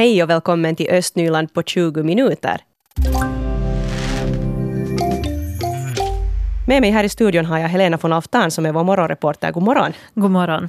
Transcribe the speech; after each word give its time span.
Hej 0.00 0.22
och 0.22 0.30
välkommen 0.30 0.76
till 0.76 0.90
Östnyland 0.90 1.54
på 1.54 1.62
20 1.62 2.02
minuter. 2.02 2.60
Med 6.66 6.80
mig 6.80 6.90
här 6.90 7.04
i 7.04 7.08
studion 7.08 7.44
har 7.44 7.58
jag 7.58 7.68
Helena 7.68 7.98
von 8.02 8.12
Aftan 8.12 8.50
som 8.50 8.66
är 8.66 8.72
vår 8.72 8.84
morgonreporter. 8.84 9.52
God 9.52 9.62
morgon. 9.62 9.92
God 10.14 10.30
morgon. 10.30 10.68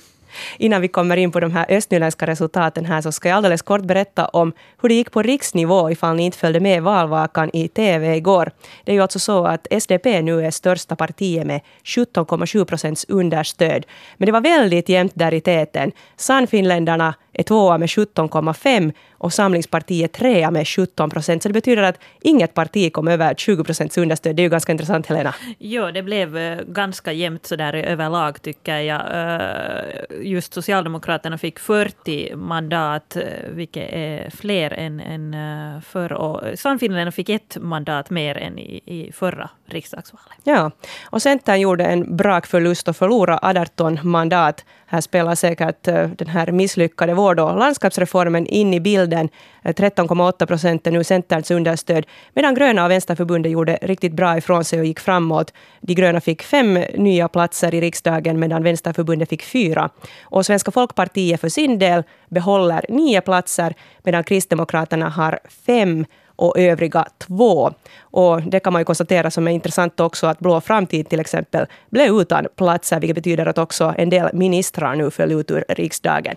Innan 0.57 0.81
vi 0.81 0.87
kommer 0.87 1.17
in 1.17 1.31
på 1.31 1.39
de 1.39 1.51
här 1.51 1.65
östnyländska 1.69 2.27
resultaten 2.27 2.85
här 2.85 3.01
så 3.01 3.11
ska 3.11 3.29
jag 3.29 3.35
alldeles 3.35 3.61
kort 3.61 3.81
berätta 3.81 4.25
om 4.25 4.53
hur 4.81 4.89
det 4.89 4.95
gick 4.95 5.11
på 5.11 5.21
riksnivå 5.21 5.91
ifall 5.91 6.15
ni 6.15 6.23
inte 6.23 6.37
följde 6.37 6.59
med 6.59 6.83
valvakan 6.83 7.49
i 7.53 7.67
TV 7.67 8.15
igår. 8.15 8.51
Det 8.83 8.91
är 8.91 8.95
ju 8.95 9.01
alltså 9.01 9.19
så 9.19 9.45
att 9.45 9.67
SDP 9.81 10.21
nu 10.21 10.45
är 10.45 10.51
största 10.51 10.95
partiet 10.95 11.47
med 11.47 11.61
17,7 11.83 12.65
procents 12.65 13.05
understöd. 13.09 13.85
Men 14.17 14.25
det 14.25 14.31
var 14.31 14.41
väldigt 14.41 14.89
jämnt 14.89 15.11
där 15.15 15.33
i 15.33 15.41
täten. 15.41 15.91
Sannfinländarna 16.15 17.13
är 17.33 17.43
tvåa 17.43 17.77
med 17.77 17.89
17,5 17.89 18.93
och 19.11 19.33
Samlingspartiet 19.33 20.13
trea 20.13 20.51
med 20.51 20.67
17 20.67 21.09
procent. 21.09 21.43
Så 21.43 21.49
det 21.49 21.53
betyder 21.53 21.83
att 21.83 21.99
inget 22.21 22.53
parti 22.53 22.93
kom 22.93 23.07
över 23.07 23.33
20 23.33 23.63
procents 23.63 23.97
understöd. 23.97 24.35
Det 24.35 24.41
är 24.41 24.43
ju 24.43 24.49
ganska 24.49 24.71
intressant, 24.71 25.07
Helena. 25.07 25.35
Jo, 25.59 25.91
det 25.91 26.03
blev 26.03 26.37
eh, 26.37 26.59
ganska 26.67 27.11
jämnt 27.11 27.45
sådär 27.45 27.73
överlag, 27.73 28.41
tycker 28.41 28.77
jag. 28.77 29.01
Eh, 29.13 30.21
just 30.21 30.53
Socialdemokraterna 30.53 31.37
fick 31.37 31.59
40 31.59 32.35
mandat, 32.35 33.15
eh, 33.15 33.23
vilket 33.49 33.89
är 33.93 34.29
fler 34.29 34.73
än, 34.73 34.99
än 34.99 35.81
förr. 35.81 36.13
Och 36.13 36.59
Sannfinländarna 36.59 37.11
fick 37.11 37.29
ett 37.29 37.57
mandat 37.61 38.09
mer 38.09 38.37
än 38.37 38.59
i, 38.59 38.81
i 38.85 39.11
förra 39.11 39.49
riksdagsvalet. 39.65 40.37
Ja, 40.43 40.71
och 41.03 41.21
Centern 41.21 41.59
gjorde 41.59 41.85
en 41.85 42.15
brakförlust 42.15 42.87
och 42.87 42.95
förlorade 42.95 43.61
18 43.61 43.99
mandat. 44.03 44.65
Här 44.85 45.01
spelar 45.01 45.35
säkert 45.35 45.83
den 46.17 46.27
här 46.27 46.51
misslyckade 46.51 47.13
vår 47.21 47.35
då 47.35 47.51
landskapsreformen 47.51 48.47
in 48.47 48.73
i 48.73 48.79
bilden. 48.79 49.29
Eh, 49.63 49.73
13,8 49.73 50.45
procent 50.45 50.87
är 50.87 50.91
nu 50.91 51.03
Centerns 51.03 51.51
understöd, 51.51 52.05
medan 52.33 52.55
Gröna 52.55 52.85
och 52.85 52.91
Vänsterförbundet 52.91 53.51
gjorde 53.51 53.79
riktigt 53.81 54.13
bra 54.13 54.37
ifrån 54.37 54.63
sig 54.63 54.79
och 54.79 54.85
gick 54.85 54.99
framåt. 54.99 55.53
De 55.81 55.93
gröna 55.93 56.21
fick 56.21 56.43
fem 56.43 56.73
nya 56.95 57.27
platser 57.27 57.73
i 57.73 57.81
riksdagen, 57.81 58.39
medan 58.39 58.63
Vänsterförbundet 58.63 59.29
fick 59.29 59.43
fyra. 59.43 59.89
Och 60.21 60.45
Svenska 60.45 60.71
folkpartiet 60.71 61.41
för 61.41 61.49
sin 61.49 61.79
del 61.79 62.03
behåller 62.29 62.85
nio 62.89 63.21
platser, 63.21 63.73
medan 64.03 64.23
Kristdemokraterna 64.23 65.09
har 65.09 65.39
fem 65.65 66.05
och 66.35 66.59
övriga 66.59 67.05
två. 67.17 67.71
Och 68.01 68.41
det 68.41 68.59
kan 68.59 68.73
man 68.73 68.81
ju 68.81 68.85
konstatera 68.85 69.31
som 69.31 69.47
är 69.47 69.51
intressant 69.51 69.99
också 69.99 70.27
att 70.27 70.39
Blå 70.39 70.61
framtid 70.61 71.09
till 71.09 71.19
exempel 71.19 71.65
blev 71.89 72.07
utan 72.07 72.47
platser, 72.55 72.99
vilket 72.99 73.15
betyder 73.15 73.45
att 73.45 73.57
också 73.57 73.93
en 73.97 74.09
del 74.09 74.29
ministrar 74.33 74.95
nu 74.95 75.11
föll 75.11 75.31
ut 75.31 75.51
ur 75.51 75.65
riksdagen. 75.69 76.35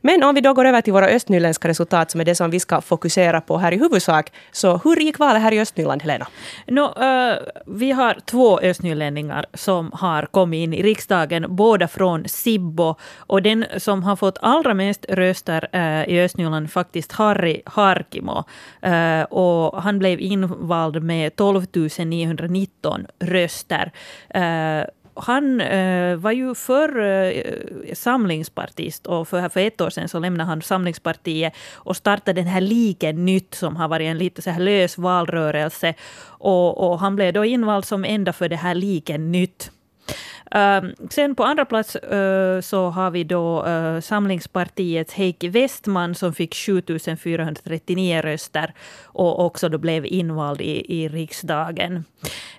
Men 0.00 0.22
om 0.22 0.34
vi 0.34 0.40
då 0.40 0.54
går 0.54 0.64
över 0.64 0.80
till 0.80 0.92
våra 0.92 1.06
östnyländska 1.06 1.68
resultat, 1.68 2.10
som 2.10 2.20
är 2.20 2.24
det 2.24 2.34
som 2.34 2.50
vi 2.50 2.60
ska 2.60 2.80
fokusera 2.80 3.40
på 3.40 3.58
här 3.58 3.72
i 3.72 3.78
huvudsak. 3.78 4.32
Så 4.52 4.76
hur 4.84 4.96
gick 4.96 5.18
valet 5.18 5.42
här 5.42 5.52
i 5.52 5.60
Östnyland, 5.60 6.02
Helena? 6.02 6.26
No, 6.66 6.80
uh, 6.80 7.06
eh, 7.06 7.36
vi 7.66 7.92
har 7.92 8.18
två 8.24 8.60
östnylänningar 8.60 9.46
som 9.54 9.90
har 9.92 10.26
kommit 10.26 10.58
in 10.58 10.74
i 10.74 10.82
riksdagen, 10.82 11.46
båda 11.48 11.88
från 11.88 12.28
Sibbo. 12.28 12.94
Och 13.16 13.42
den 13.42 13.64
som 13.76 14.02
har 14.02 14.16
fått 14.16 14.38
allra 14.40 14.74
mest 14.74 15.06
röster 15.08 15.68
uh, 15.74 16.08
i 16.08 16.20
Östnyland 16.20 16.70
faktiskt 16.70 17.12
Harry 17.12 17.62
Harkimo. 17.66 18.44
Uh, 18.86 19.22
och 19.22 19.82
han 19.82 19.98
blev 19.98 20.20
invald 20.20 21.02
med 21.02 21.36
12 21.36 21.66
919 21.98 23.06
röster 23.20 23.92
han 25.16 25.60
eh, 25.60 26.16
var 26.16 26.32
ju 26.32 26.54
för 26.54 27.00
eh, 27.00 27.94
samlingspartist 27.94 29.06
och 29.06 29.28
för, 29.28 29.48
för 29.48 29.60
ett 29.60 29.80
år 29.80 29.90
sedan 29.90 30.08
så 30.08 30.18
lämnade 30.18 30.48
han 30.48 30.62
Samlingspartiet 30.62 31.52
och 31.74 31.96
startade 31.96 32.40
den 32.40 32.50
här 32.50 32.60
Liken 32.60 33.24
Nytt 33.24 33.54
som 33.54 33.76
har 33.76 33.88
varit 33.88 34.06
en 34.06 34.18
lite 34.18 34.42
så 34.42 34.50
här 34.50 34.60
lös 34.60 34.98
valrörelse. 34.98 35.94
Och, 36.38 36.90
och 36.90 37.00
han 37.00 37.16
blev 37.16 37.32
då 37.32 37.44
invald 37.44 37.84
som 37.84 38.04
enda 38.04 38.32
för 38.32 38.48
det 38.48 38.56
här 38.56 38.74
Liken 38.74 39.32
Nytt. 39.32 39.70
Ehm, 40.50 40.94
sen 41.10 41.34
på 41.34 41.44
andra 41.44 41.64
plats 41.64 41.96
eh, 41.96 42.60
så 42.60 42.90
har 42.90 43.10
vi 43.10 43.24
då 43.24 43.66
eh, 43.66 44.00
Samlingspartiets 44.00 45.14
Heikki 45.14 45.48
Westman 45.48 46.14
som 46.14 46.34
fick 46.34 46.54
7439 46.54 48.22
röster 48.22 48.74
och 49.04 49.44
också 49.44 49.68
då 49.68 49.78
blev 49.78 50.06
invald 50.06 50.60
i, 50.60 51.02
i 51.02 51.08
riksdagen. 51.08 52.04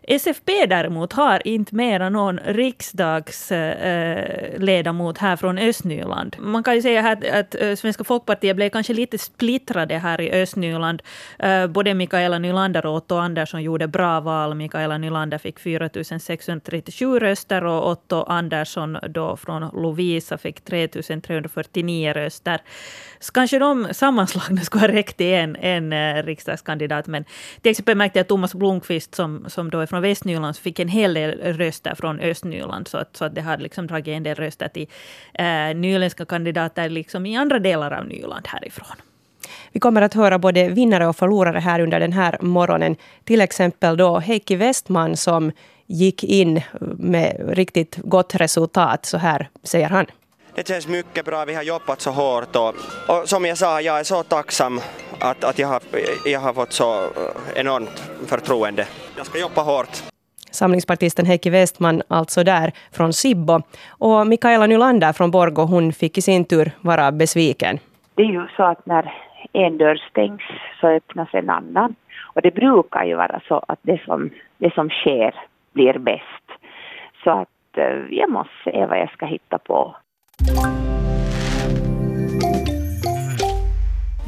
SFP 0.03 0.65
däremot 0.65 1.13
har 1.13 1.47
inte 1.47 1.75
mera 1.75 2.09
någon 2.09 2.39
riksdagsledamot 2.45 5.17
eh, 5.17 5.21
här 5.21 5.35
från 5.35 5.57
Östnyland. 5.57 6.35
Man 6.39 6.63
kan 6.63 6.75
ju 6.75 6.81
säga 6.81 7.09
att, 7.09 7.25
att 7.25 7.55
Svenska 7.79 8.03
folkpartiet 8.03 8.55
blev 8.55 8.69
kanske 8.69 8.93
lite 8.93 9.17
splittrade 9.17 9.97
här 9.97 10.21
i 10.21 10.31
Östnyland. 10.31 11.01
Både 11.69 11.93
Mikaela 11.93 12.39
Nylander 12.39 12.85
och 12.85 12.95
Otto 12.95 13.15
Andersson 13.15 13.63
gjorde 13.63 13.87
bra 13.87 14.19
val. 14.19 14.55
Mikaela 14.55 14.97
Nylander 14.97 15.37
fick 15.37 15.59
4637 15.59 17.19
röster 17.19 17.63
och 17.77 17.91
Otto 17.91 18.23
Andersson 18.23 18.97
då 19.09 19.37
från 19.37 19.61
Lovisa 19.61 20.37
fick 20.37 20.61
3349 20.61 22.13
röster. 22.13 22.61
Så 23.19 23.31
kanske 23.31 23.59
de 23.59 23.87
sammanslagna 23.91 24.61
skulle 24.61 24.81
ha 24.81 24.87
räckt 24.87 25.17
till 25.17 25.33
en, 25.33 25.55
en 25.55 25.93
eh, 25.93 26.23
riksdagskandidat, 26.23 27.07
men 27.07 27.25
till 27.61 27.71
exempel 27.71 27.97
märkte 27.97 28.19
jag 28.19 28.21
att 28.23 28.27
Thomas 28.27 28.53
Blomqvist 28.53 29.15
som, 29.15 29.45
som 29.47 29.69
då 29.69 29.79
är 29.79 29.85
från 29.85 30.01
Västnyland 30.01 30.57
fick 30.57 30.79
en 30.79 30.87
hel 30.87 31.13
del 31.13 31.39
röster 31.53 31.95
från 31.95 32.19
Östnyland, 32.19 32.87
så 32.87 32.97
att, 32.97 33.17
så 33.17 33.25
att 33.25 33.35
det 33.35 33.41
hade 33.41 33.63
liksom 33.63 33.87
dragit 33.87 34.07
en 34.07 34.23
del 34.23 34.35
röster 34.35 34.67
till 34.67 34.87
eh, 35.33 35.75
nyländska 35.75 36.25
kandidater 36.25 36.89
liksom 36.89 37.25
i 37.25 37.37
andra 37.37 37.59
delar 37.59 37.91
av 37.91 38.05
Nyland 38.05 38.47
härifrån. 38.47 38.95
Vi 39.71 39.79
kommer 39.79 40.01
att 40.01 40.13
höra 40.13 40.39
både 40.39 40.69
vinnare 40.69 41.07
och 41.07 41.15
förlorare 41.15 41.59
här 41.59 41.79
under 41.79 41.99
den 41.99 42.13
här 42.13 42.37
morgonen. 42.41 42.95
Till 43.23 43.41
exempel 43.41 43.97
då 43.97 44.19
Heikki 44.19 44.55
Westman 44.55 45.17
som 45.17 45.51
gick 45.87 46.23
in 46.23 46.61
med 46.97 47.49
riktigt 47.49 47.97
gott 47.97 48.35
resultat. 48.35 49.05
Så 49.05 49.17
här 49.17 49.49
säger 49.63 49.89
han. 49.89 50.05
Det 50.55 50.67
känns 50.67 50.87
mycket 50.87 51.25
bra. 51.25 51.45
Vi 51.45 51.55
har 51.55 51.63
jobbat 51.63 52.01
så 52.01 52.11
hårt 52.11 52.55
och, 52.55 52.69
och 53.15 53.29
som 53.29 53.45
jag 53.45 53.57
sa, 53.57 53.81
jag 53.81 53.99
är 53.99 54.03
så 54.03 54.23
tacksam 54.23 54.79
att, 55.19 55.43
att 55.43 55.59
jag, 55.59 55.67
har, 55.67 55.81
jag 56.25 56.39
har 56.39 56.53
fått 56.53 56.73
så 56.73 57.03
eh, 57.03 57.09
enormt 57.55 58.11
förtroende. 58.27 58.87
Jag 59.17 59.25
ska 59.25 59.39
jobba 59.39 59.61
hårt. 59.61 59.89
Samlingspartisten 60.51 61.25
Heikki 61.25 61.49
Westman 61.49 62.01
alltså 62.07 62.43
där 62.43 62.71
från 62.91 63.13
Sibbo. 63.13 63.61
Och 63.89 64.27
Mikaela 64.27 64.67
Nylander 64.67 65.13
från 65.13 65.31
Borgo, 65.31 65.61
hon 65.61 65.93
fick 65.93 66.17
i 66.17 66.21
sin 66.21 66.45
tur 66.45 66.71
vara 66.81 67.11
besviken. 67.11 67.79
Det 68.15 68.21
är 68.21 68.31
ju 68.31 68.47
så 68.55 68.63
att 68.63 68.85
när 68.85 69.13
en 69.53 69.77
dörr 69.77 70.03
stängs 70.09 70.41
så 70.81 70.87
öppnas 70.87 71.29
en 71.33 71.49
annan. 71.49 71.95
Och 72.23 72.41
det 72.41 72.51
brukar 72.51 73.03
ju 73.03 73.15
vara 73.15 73.41
så 73.47 73.63
att 73.67 73.79
det 73.81 74.01
som, 74.05 74.29
det 74.57 74.73
som 74.73 74.89
sker 74.89 75.35
blir 75.77 75.97
bäst. 75.99 76.47
Så 77.23 77.29
att 77.41 77.77
eh, 77.77 78.17
jag 78.19 78.29
måste 78.29 78.53
se 78.63 78.85
vad 78.85 78.99
jag 78.99 79.11
ska 79.11 79.25
hitta 79.25 79.57
på. 79.57 79.95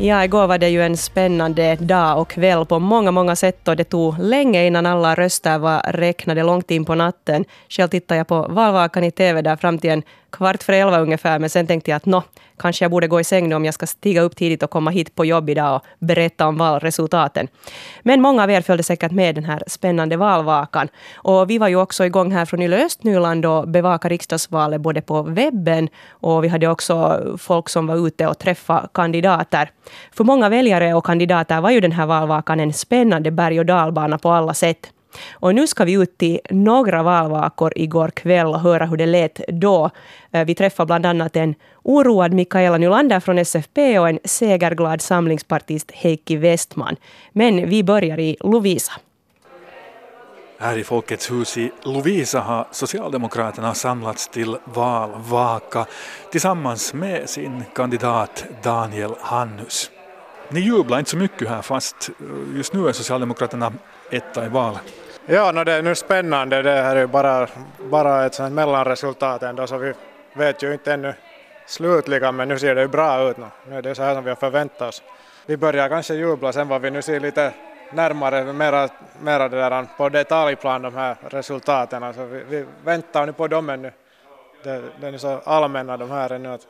Ja, 0.01 0.23
igår 0.23 0.47
var 0.47 0.57
det 0.57 0.69
ju 0.69 0.81
en 0.81 0.97
spännande 0.97 1.75
dag 1.75 2.21
och 2.21 2.29
kväll 2.29 2.65
på 2.65 2.79
många, 2.79 3.11
många 3.11 3.35
sätt 3.35 3.67
och 3.67 3.75
det 3.75 3.83
tog 3.83 4.19
länge 4.19 4.67
innan 4.67 4.85
alla 4.85 5.15
röster 5.15 5.59
var 5.59 5.91
räknade 5.91 6.43
långt 6.43 6.71
in 6.71 6.85
på 6.85 6.95
natten. 6.95 7.45
Själv 7.69 7.87
tittade 7.89 8.17
jag 8.17 8.27
på 8.27 8.47
valvakan 8.49 9.03
i 9.03 9.11
TV 9.11 9.41
där 9.41 9.55
fram 9.55 9.77
till 9.77 9.89
en 9.89 10.03
kvart 10.31 10.63
för 10.63 10.73
elva 10.73 10.99
ungefär, 10.99 11.39
men 11.39 11.49
sen 11.49 11.67
tänkte 11.67 11.91
jag 11.91 11.95
att 11.95 12.05
nå, 12.05 12.23
kanske 12.57 12.85
jag 12.85 12.91
borde 12.91 13.07
gå 13.07 13.19
i 13.19 13.23
säng 13.23 13.49
nu 13.49 13.55
om 13.55 13.65
jag 13.65 13.73
ska 13.73 13.87
stiga 13.87 14.21
upp 14.21 14.35
tidigt 14.35 14.63
och 14.63 14.69
komma 14.69 14.91
hit 14.91 15.15
på 15.15 15.25
jobb 15.25 15.49
idag 15.49 15.75
och 15.75 15.85
berätta 15.99 16.47
om 16.47 16.57
valresultaten. 16.57 17.47
Men 18.01 18.21
många 18.21 18.43
av 18.43 18.51
er 18.51 18.61
följde 18.61 18.83
säkert 18.83 19.11
med 19.11 19.35
den 19.35 19.45
här 19.45 19.63
spännande 19.67 20.17
valvakan. 20.17 20.87
Och 21.15 21.49
vi 21.49 21.57
var 21.57 21.67
ju 21.67 21.75
också 21.75 22.05
igång 22.05 22.31
här 22.31 22.45
från 22.45 22.61
Yle 22.61 22.85
Östnyland 22.85 23.45
och 23.45 23.67
bevakade 23.67 24.13
riksdagsvalet 24.13 24.81
både 24.81 25.01
på 25.01 25.21
webben 25.21 25.89
och 26.09 26.43
vi 26.43 26.47
hade 26.47 26.67
också 26.67 27.21
folk 27.37 27.69
som 27.69 27.87
var 27.87 28.07
ute 28.07 28.27
och 28.27 28.39
träffade 28.39 28.87
kandidater. 28.93 29.71
För 30.11 30.23
många 30.23 30.49
väljare 30.49 30.93
och 30.93 31.05
kandidater 31.05 31.61
var 31.61 31.69
ju 31.69 31.79
den 31.79 31.91
här 31.91 32.05
valvakan 32.05 32.59
en 32.59 32.73
spännande 32.73 33.31
berg 33.31 33.59
och 33.59 33.65
dalbana 33.65 34.17
på 34.17 34.29
alla 34.31 34.53
sätt. 34.53 34.91
Och 35.31 35.55
nu 35.55 35.67
ska 35.67 35.85
vi 35.85 35.93
ut 35.93 36.17
till 36.17 36.39
några 36.49 37.03
valvakor 37.03 37.73
igår 37.75 38.09
kväll 38.09 38.47
och 38.47 38.59
höra 38.59 38.85
hur 38.85 38.97
det 38.97 39.05
lät 39.05 39.41
då. 39.47 39.89
Eh, 40.31 40.45
vi 40.45 40.55
träffar 40.55 40.85
bland 40.85 41.05
annat 41.05 41.35
en 41.35 41.55
oroad 41.83 42.33
Mikaela 42.33 42.77
Nylander 42.77 43.19
från 43.19 43.37
SFP 43.37 43.99
och 43.99 44.09
en 44.09 44.19
segerglad 44.23 45.01
samlingspartist 45.01 45.91
Heikki 45.91 46.35
Westman. 46.35 46.95
Men 47.31 47.69
vi 47.69 47.83
börjar 47.83 48.19
i 48.19 48.37
Lovisa. 48.39 48.91
Här 50.61 50.77
i 50.77 50.83
Folkets 50.83 51.31
hus 51.31 51.57
i 51.57 51.71
Lovisa 51.83 52.39
har 52.39 52.67
Socialdemokraterna 52.71 53.73
samlats 53.73 54.27
till 54.27 54.57
valvaka 54.63 55.85
tillsammans 56.31 56.93
med 56.93 57.29
sin 57.29 57.63
kandidat 57.75 58.45
Daniel 58.63 59.11
Hannus. 59.19 59.91
Ni 60.49 60.59
jublar 60.59 60.99
inte 60.99 61.11
så 61.11 61.17
mycket 61.17 61.49
här 61.49 61.61
fast 61.61 62.09
eh, 62.09 62.57
just 62.57 62.73
nu 62.73 62.87
är 62.87 62.93
Socialdemokraterna 62.93 63.73
etta 64.11 64.45
i 64.45 64.49
valet. 64.49 64.81
Ja, 65.31 65.51
no, 65.51 65.63
det 65.63 65.73
är 65.73 65.81
nu 65.81 65.95
spännande. 65.95 66.61
Det 66.61 66.71
här 66.71 66.95
är 66.95 67.07
bara, 67.07 67.47
bara 67.79 68.25
ett 68.25 68.33
sånt 68.33 68.53
mellanresultat 68.53 69.43
ändå 69.43 69.67
så 69.67 69.77
vi 69.77 69.93
vet 70.33 70.63
ju 70.63 70.73
inte 70.73 70.93
ännu 70.93 71.13
slutligen 71.65 72.35
men 72.35 72.47
nu 72.47 72.59
ser 72.59 72.75
det 72.75 72.81
ju 72.81 72.87
bra 72.87 73.29
ut. 73.29 73.37
Nu, 73.37 73.45
nu 73.67 73.77
är 73.77 73.81
det 73.81 73.95
så 73.95 74.03
här 74.03 74.15
som 74.15 74.23
vi 74.23 74.29
har 74.29 74.35
förväntat 74.35 74.81
oss. 74.81 75.03
vi 75.45 75.57
börjar 75.57 75.89
kanske 75.89 76.13
jubla 76.13 76.53
sen 76.53 76.67
vad 76.67 76.81
vi 76.81 76.91
nu 76.91 77.01
ser 77.01 77.19
lite 77.19 77.53
närmare, 77.91 78.53
mera, 78.53 78.89
mera 79.21 79.49
det 79.49 79.57
där 79.57 79.85
på 79.97 80.09
detaljplan 80.09 80.81
de 80.81 80.95
här 80.95 81.15
resultaten. 81.29 82.03
Alltså 82.03 82.25
vi, 82.25 82.43
vi 82.49 82.65
väntar 82.83 83.25
nu 83.25 83.33
på 83.33 83.47
dem 83.47 83.69
ännu. 83.69 83.91
Det, 84.63 84.83
det 85.01 85.07
är 85.07 85.17
så 85.17 85.41
allmänna 85.43 85.97
de 85.97 86.11
här 86.11 86.31
ännu 86.31 86.49
att 86.49 86.67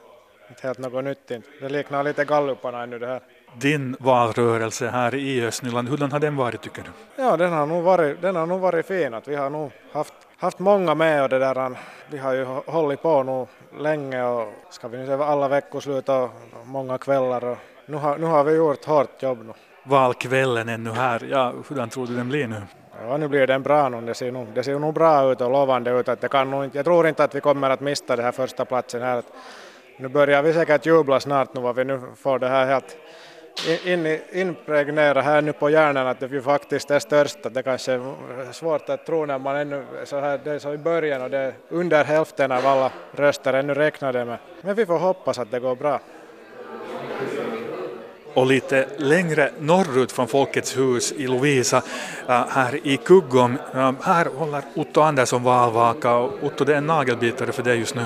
inte 0.50 0.68
helt 0.68 0.80
något 0.80 1.04
nytt. 1.04 1.28
Det 1.62 1.70
liknar 1.70 2.04
lite 2.04 2.26
galluparna 2.26 2.84
ännu 2.84 3.00
det 3.00 3.08
här. 3.08 3.22
Din 3.54 3.96
valrörelse 4.00 4.88
här 4.88 5.16
i 5.16 5.46
Östnyland, 5.46 5.90
hurdan 5.90 6.12
har 6.12 6.20
den 6.20 6.36
varit 6.36 6.62
tycker 6.62 6.84
du? 6.84 7.24
Ja, 7.24 7.38
den 7.38 7.54
har 7.54 7.66
nog 7.66 7.84
varit, 7.84 8.22
den 8.22 8.36
har 8.36 8.46
nog 8.46 8.60
varit 8.60 8.86
fin. 8.86 9.14
Att 9.14 9.28
vi 9.28 9.36
har 9.36 9.50
nog 9.50 9.72
haft, 9.92 10.14
haft 10.38 10.60
många 10.60 10.96
med 10.96 11.24
och 11.24 11.30
det 11.30 11.40
där, 11.40 11.78
vi 12.10 12.18
har 12.18 12.34
ju 12.34 12.44
hållit 12.44 13.02
på 13.02 13.24
nu 13.24 13.46
länge 13.84 14.24
och 14.24 14.54
ska 14.70 14.88
vi 14.88 14.98
nu 14.98 15.06
säga 15.06 15.24
alla 15.24 15.48
veckoslut 15.48 16.10
och 16.10 16.30
många 16.66 16.98
kvällar 16.98 17.46
och 17.46 17.58
nu 17.86 17.98
har, 17.98 18.18
nu 18.18 18.26
har 18.26 18.44
vi 18.44 18.56
gjort 18.56 18.86
hårt 18.86 19.24
jobb 19.24 19.40
nu. 19.46 19.54
Valkvällen 19.84 20.70
ännu 20.70 20.92
här, 20.92 21.28
ja, 21.32 21.54
hurdan 21.68 21.90
tror 21.90 22.08
du 22.08 22.16
den 22.16 22.30
blir 22.30 22.48
nu? 22.48 22.62
Ja, 23.08 23.18
nu 23.18 23.28
blir 23.28 23.48
den 23.48 23.64
bra 23.64 23.90
nu. 23.90 24.02
Det 24.02 24.14
ser 24.14 24.32
nog, 24.32 24.48
det 24.54 24.64
ser 24.64 24.80
nog 24.80 24.94
bra 24.94 25.32
ut 25.32 25.42
och 25.42 25.52
lovande 25.52 25.92
ut. 25.92 26.10
Att 26.10 26.22
det 26.22 26.28
kan 26.28 26.52
nog, 26.52 26.70
jag 26.74 26.86
tror 26.86 27.08
inte 27.08 27.24
att 27.24 27.36
vi 27.36 27.42
kommer 27.42 27.70
att 27.70 27.80
mista 27.80 28.16
den 28.16 28.26
här 28.26 28.32
första 28.32 28.66
platsen 28.66 29.02
här. 29.02 29.24
Nu 29.98 30.08
börjar 30.08 30.44
vi 30.44 30.54
säkert 30.54 30.86
jubla 30.86 31.20
snart 31.20 31.54
nu 31.54 31.62
vad 31.62 31.76
vi 31.76 31.86
nu 31.86 32.02
får 32.16 32.40
det 32.40 32.48
här 32.48 32.66
helt 32.66 32.98
in, 33.86 34.20
inpregnera 34.32 35.22
här 35.22 35.42
nu 35.42 35.54
på 35.54 35.70
hjärnan 35.70 36.08
att 36.08 36.20
det 36.20 36.32
ju 36.32 36.42
faktiskt 36.42 36.92
är 36.92 37.00
störst. 37.00 37.38
Det 37.52 37.64
kanske 37.64 37.94
är 37.94 38.52
svårt 38.52 38.90
att 38.90 39.06
tro 39.06 39.26
när 39.26 39.40
man 39.40 39.56
ännu 39.56 39.84
så 40.06 40.20
här, 40.20 40.40
det 40.44 40.52
är 40.52 40.60
så 40.60 40.74
i 40.74 40.78
början 40.78 41.22
och 41.22 41.30
det 41.30 41.38
är 41.38 41.54
under 41.70 42.04
hälften 42.04 42.52
av 42.52 42.68
alla 42.68 42.92
röster 43.12 43.54
ännu 43.54 43.74
räknade 43.74 44.26
med. 44.26 44.38
Men 44.62 44.76
vi 44.76 44.86
får 44.86 45.00
hoppas 45.00 45.40
att 45.40 45.52
det 45.52 45.60
går 45.60 45.76
bra. 45.76 46.00
Och 48.34 48.46
lite 48.46 48.88
längre 48.98 49.52
norrut 49.60 50.12
från 50.12 50.28
Folkets 50.28 50.78
hus 50.78 51.12
i 51.12 51.28
Lovisa, 51.28 51.78
äh, 52.28 52.48
här 52.50 52.88
i 52.88 52.98
Kuggom, 52.98 53.58
äh, 53.74 53.92
här 54.02 54.26
håller 54.26 54.62
Otto 54.76 55.02
Andersson 55.02 55.44
valvaka. 55.44 56.16
Och 56.16 56.44
Otto, 56.44 56.66
det 56.66 56.74
är 56.74 56.78
en 56.78 56.88
nagelbitare 56.88 57.52
för 57.52 57.64
dig 57.64 57.80
just 57.80 57.96
nu. 57.96 58.06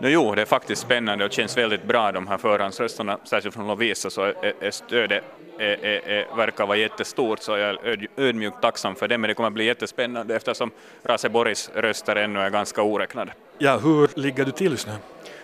No, 0.00 0.08
jo, 0.08 0.34
det 0.34 0.42
är 0.42 0.46
faktiskt 0.46 0.82
spännande 0.82 1.24
och 1.24 1.32
känns 1.32 1.56
väldigt 1.56 1.84
bra 1.84 2.12
de 2.12 2.26
här 2.26 2.38
förhandsrösterna, 2.38 3.18
särskilt 3.24 3.54
från 3.54 3.66
Lovisa 3.66 4.10
så 4.10 4.22
är, 4.22 4.54
är 4.60 4.70
stödet 4.70 5.24
är, 5.58 5.84
är, 5.84 6.08
är, 6.08 6.36
verkar 6.36 6.66
vara 6.66 6.76
jättestort 6.76 7.42
så 7.42 7.56
jag 7.56 7.86
är 7.86 8.08
ödmjukt 8.16 8.62
tacksam 8.62 8.94
för 8.94 9.08
det 9.08 9.18
men 9.18 9.28
det 9.28 9.34
kommer 9.34 9.50
bli 9.50 9.64
jättespännande 9.64 10.36
eftersom 10.36 10.70
Raseborgs 11.02 11.70
röster 11.74 12.16
ännu 12.16 12.40
är 12.40 12.50
ganska 12.50 12.82
oräknade. 12.82 13.32
Ja, 13.58 13.78
hur 13.78 14.10
ligger 14.14 14.44
du 14.44 14.50
till 14.50 14.70
just 14.70 14.86
nu? 14.86 14.92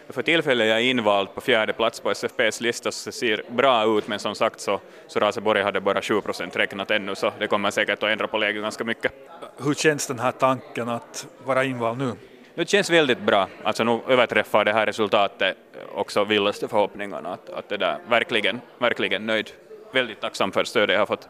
För 0.09 0.23
tillfället 0.23 0.65
är 0.65 0.69
jag 0.69 0.83
invald 0.83 1.35
på 1.35 1.41
fjärde 1.41 1.73
plats 1.73 2.01
på 2.01 2.11
SFPs 2.11 2.61
lista 2.61 2.93
så 2.93 3.11
det 3.11 3.17
ser 3.17 3.43
bra 3.49 3.99
ut 3.99 4.09
men 4.09 4.19
som 4.19 4.35
sagt 4.35 4.61
så, 4.61 4.81
så 5.07 5.21
Raseborg 5.21 5.63
hade 5.63 5.81
bara 5.81 6.03
7 6.03 6.21
procent 6.21 6.57
räknat 6.57 6.91
ännu 6.91 7.15
så 7.15 7.33
det 7.39 7.47
kommer 7.47 7.71
säkert 7.71 8.03
att 8.03 8.11
ändra 8.11 8.27
på 8.27 8.39
läget 8.39 8.63
ganska 8.63 8.85
mycket. 8.85 9.13
Hur 9.57 9.75
känns 9.75 10.07
den 10.07 10.19
här 10.19 10.33
tanken 10.33 10.89
att 10.89 11.27
vara 11.45 11.65
invald 11.65 11.99
nu? 11.99 12.13
Det 12.55 12.69
känns 12.69 12.91
väldigt 12.91 13.21
bra. 13.21 13.49
Alltså 13.63 13.85
nu 13.85 14.01
överträffar 14.09 14.65
det 14.65 14.73
här 14.73 14.87
resultatet 14.87 15.57
också 15.95 16.25
vildaste 16.25 16.69
förhoppningarna. 16.69 17.33
Att, 17.33 17.51
att 17.51 17.69
det 17.69 17.77
där, 17.77 17.99
verkligen, 18.09 18.61
verkligen 18.79 19.27
nöjd. 19.27 19.51
Väldigt 19.93 20.21
tacksam 20.21 20.53
för 20.53 20.65
stödet 20.65 20.95
jag 20.95 21.01
har 21.01 21.07
fått. 21.07 21.29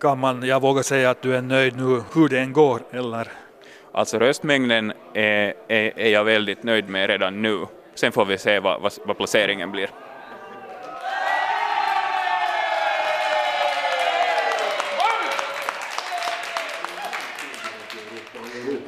Kan 0.00 0.18
man, 0.18 0.42
jag 0.42 0.62
vågar 0.62 0.82
säga 0.82 1.10
att 1.10 1.22
du 1.22 1.36
är 1.36 1.42
nöjd 1.42 1.76
nu 1.76 2.02
hur 2.14 2.28
det 2.28 2.38
än 2.38 2.52
går, 2.52 2.82
eller? 2.90 3.28
Alltså 3.92 4.18
röstmängden 4.18 4.92
är, 5.14 5.54
är, 5.68 5.98
är 5.98 6.08
jag 6.08 6.24
väldigt 6.24 6.62
nöjd 6.62 6.88
med 6.88 7.10
redan 7.10 7.42
nu. 7.42 7.66
Sen 7.94 8.12
får 8.12 8.24
vi 8.24 8.38
se 8.38 8.60
vad, 8.60 8.80
vad, 8.80 8.92
vad 9.04 9.16
placeringen 9.16 9.70
blir. 9.72 9.90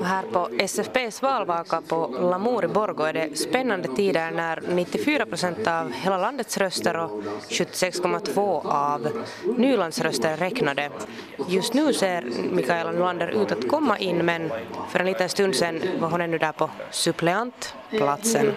Och 0.05 0.11
här 0.11 0.23
på 0.23 0.49
SFPs 0.59 1.23
valvaka 1.23 1.81
på 1.81 2.17
Lamour 2.21 2.65
i 2.65 2.69
Borgå 2.69 3.03
är 3.05 3.13
det 3.13 3.39
spännande 3.39 3.89
tider 3.89 4.31
när 4.31 4.63
94 4.69 5.27
procent 5.27 5.67
av 5.67 5.93
hela 5.93 6.19
landets 6.19 6.59
röster 6.59 6.97
och 6.97 7.11
76,2 7.49 8.67
av 8.67 9.25
Nylands 9.57 10.01
röster 10.01 10.37
räknade. 10.37 10.91
Just 11.49 11.75
nu 11.75 11.93
ser 11.93 12.25
Mikaela 12.53 12.93
Nylander 12.93 13.29
ut 13.29 13.53
att 13.53 13.69
komma 13.69 13.99
in 13.99 14.25
men 14.25 14.53
för 14.91 15.01
en 15.01 15.07
liten 15.07 15.29
stund 15.29 15.57
sedan 15.57 15.81
var 16.01 16.11
hon 16.11 16.21
ännu 16.21 16.39
där 16.39 16.53
på 16.53 16.71
suppleantplatsen. 16.91 18.53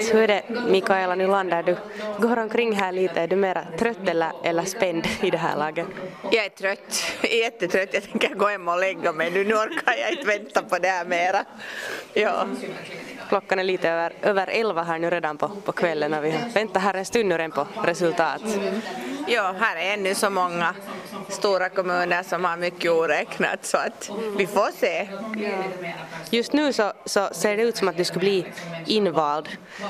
Så 0.00 0.12
hur 0.12 0.22
är 0.22 0.26
det 0.26 0.42
Mikaela 0.70 1.14
Nylander, 1.14 1.62
du 1.62 1.76
går 2.18 2.36
omkring 2.36 2.72
här 2.72 2.92
lite, 2.92 3.20
är 3.20 3.26
du 3.26 3.36
mera 3.36 3.64
trött 3.78 4.08
eller, 4.08 4.32
eller 4.44 4.64
spänd 4.64 5.06
i 5.22 5.30
det 5.30 5.38
här 5.38 5.56
laget? 5.56 5.86
Jag 6.30 6.44
är 6.44 6.48
trött, 6.48 7.04
jättetrött, 7.22 7.94
jag 7.94 8.02
tänker 8.02 8.34
gå 8.34 8.46
hem 8.46 8.68
och 8.68 8.78
lägga 8.78 9.12
mig 9.12 9.30
nu, 9.30 9.44
nu 9.44 9.54
orkar 9.54 9.94
jag 9.94 10.12
inte 10.12 10.26
vänta 10.26 10.62
på 10.62 10.78
det 10.78 10.88
här 10.88 11.04
mera. 11.04 11.44
Ja. 12.12 12.46
Klockan 13.30 13.58
är 13.58 13.64
lite 13.64 13.88
över, 13.88 14.12
över 14.22 14.46
elva 14.46 14.82
här 14.82 14.98
nu 14.98 15.10
redan 15.10 15.38
på, 15.38 15.48
på 15.48 15.72
kvällen 15.72 16.14
och 16.14 16.24
vi 16.24 16.30
har 16.30 16.48
väntat 16.48 16.82
här 16.82 16.94
en 16.94 17.04
stund 17.04 17.28
nu 17.28 17.38
redan 17.38 17.50
på 17.50 17.66
resultat. 17.84 18.42
Ja, 19.28 19.54
här 19.60 19.76
är 19.76 19.94
ännu 19.94 20.14
så 20.14 20.30
många 20.30 20.74
stora 21.28 21.68
kommuner 21.68 22.22
som 22.22 22.44
har 22.44 22.56
mycket 22.56 22.90
oräknat 22.90 23.64
så 23.66 23.76
att 23.76 24.10
vi 24.36 24.46
får 24.46 24.70
se. 24.76 25.08
Just 26.30 26.52
nu 26.52 26.72
så, 26.72 26.92
så 27.04 27.28
ser 27.32 27.56
det 27.56 27.62
ut 27.62 27.76
som 27.76 27.88
att 27.88 27.96
du 27.96 28.04
skulle 28.04 28.20
bli 28.20 28.46
invald. 28.86 29.48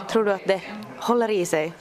Tror 0.09 0.25
du 0.25 0.33
att 0.33 0.47
det 0.47 0.61
håller 0.99 1.31
i 1.31 1.47
sig? 1.47 1.73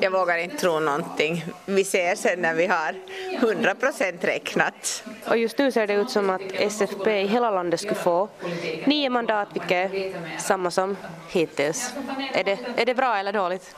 Jag 0.00 0.10
vågar 0.10 0.38
inte 0.38 0.56
tro 0.56 0.80
någonting. 0.80 1.44
Vi 1.66 1.84
ser 1.84 2.14
sen 2.14 2.40
när 2.40 2.54
vi 2.54 2.66
har 2.66 2.94
100 3.32 3.74
procent 3.74 4.24
räknat. 4.24 5.04
Och 5.28 5.36
just 5.36 5.58
nu 5.58 5.72
ser 5.72 5.86
det 5.86 5.94
ut 5.94 6.10
som 6.10 6.30
att 6.30 6.42
SFP 6.52 7.20
i 7.20 7.26
hela 7.26 7.50
landet 7.50 7.80
skulle 7.80 7.94
få 7.94 8.28
nio 8.84 9.10
mandat, 9.10 9.48
vilket 9.52 9.72
är 9.94 10.14
samma 10.38 10.70
som 10.70 10.96
hittills. 11.28 11.94
Är 12.32 12.44
det, 12.44 12.58
är 12.76 12.86
det 12.86 12.94
bra 12.94 13.16
eller 13.16 13.32
dåligt? 13.32 13.76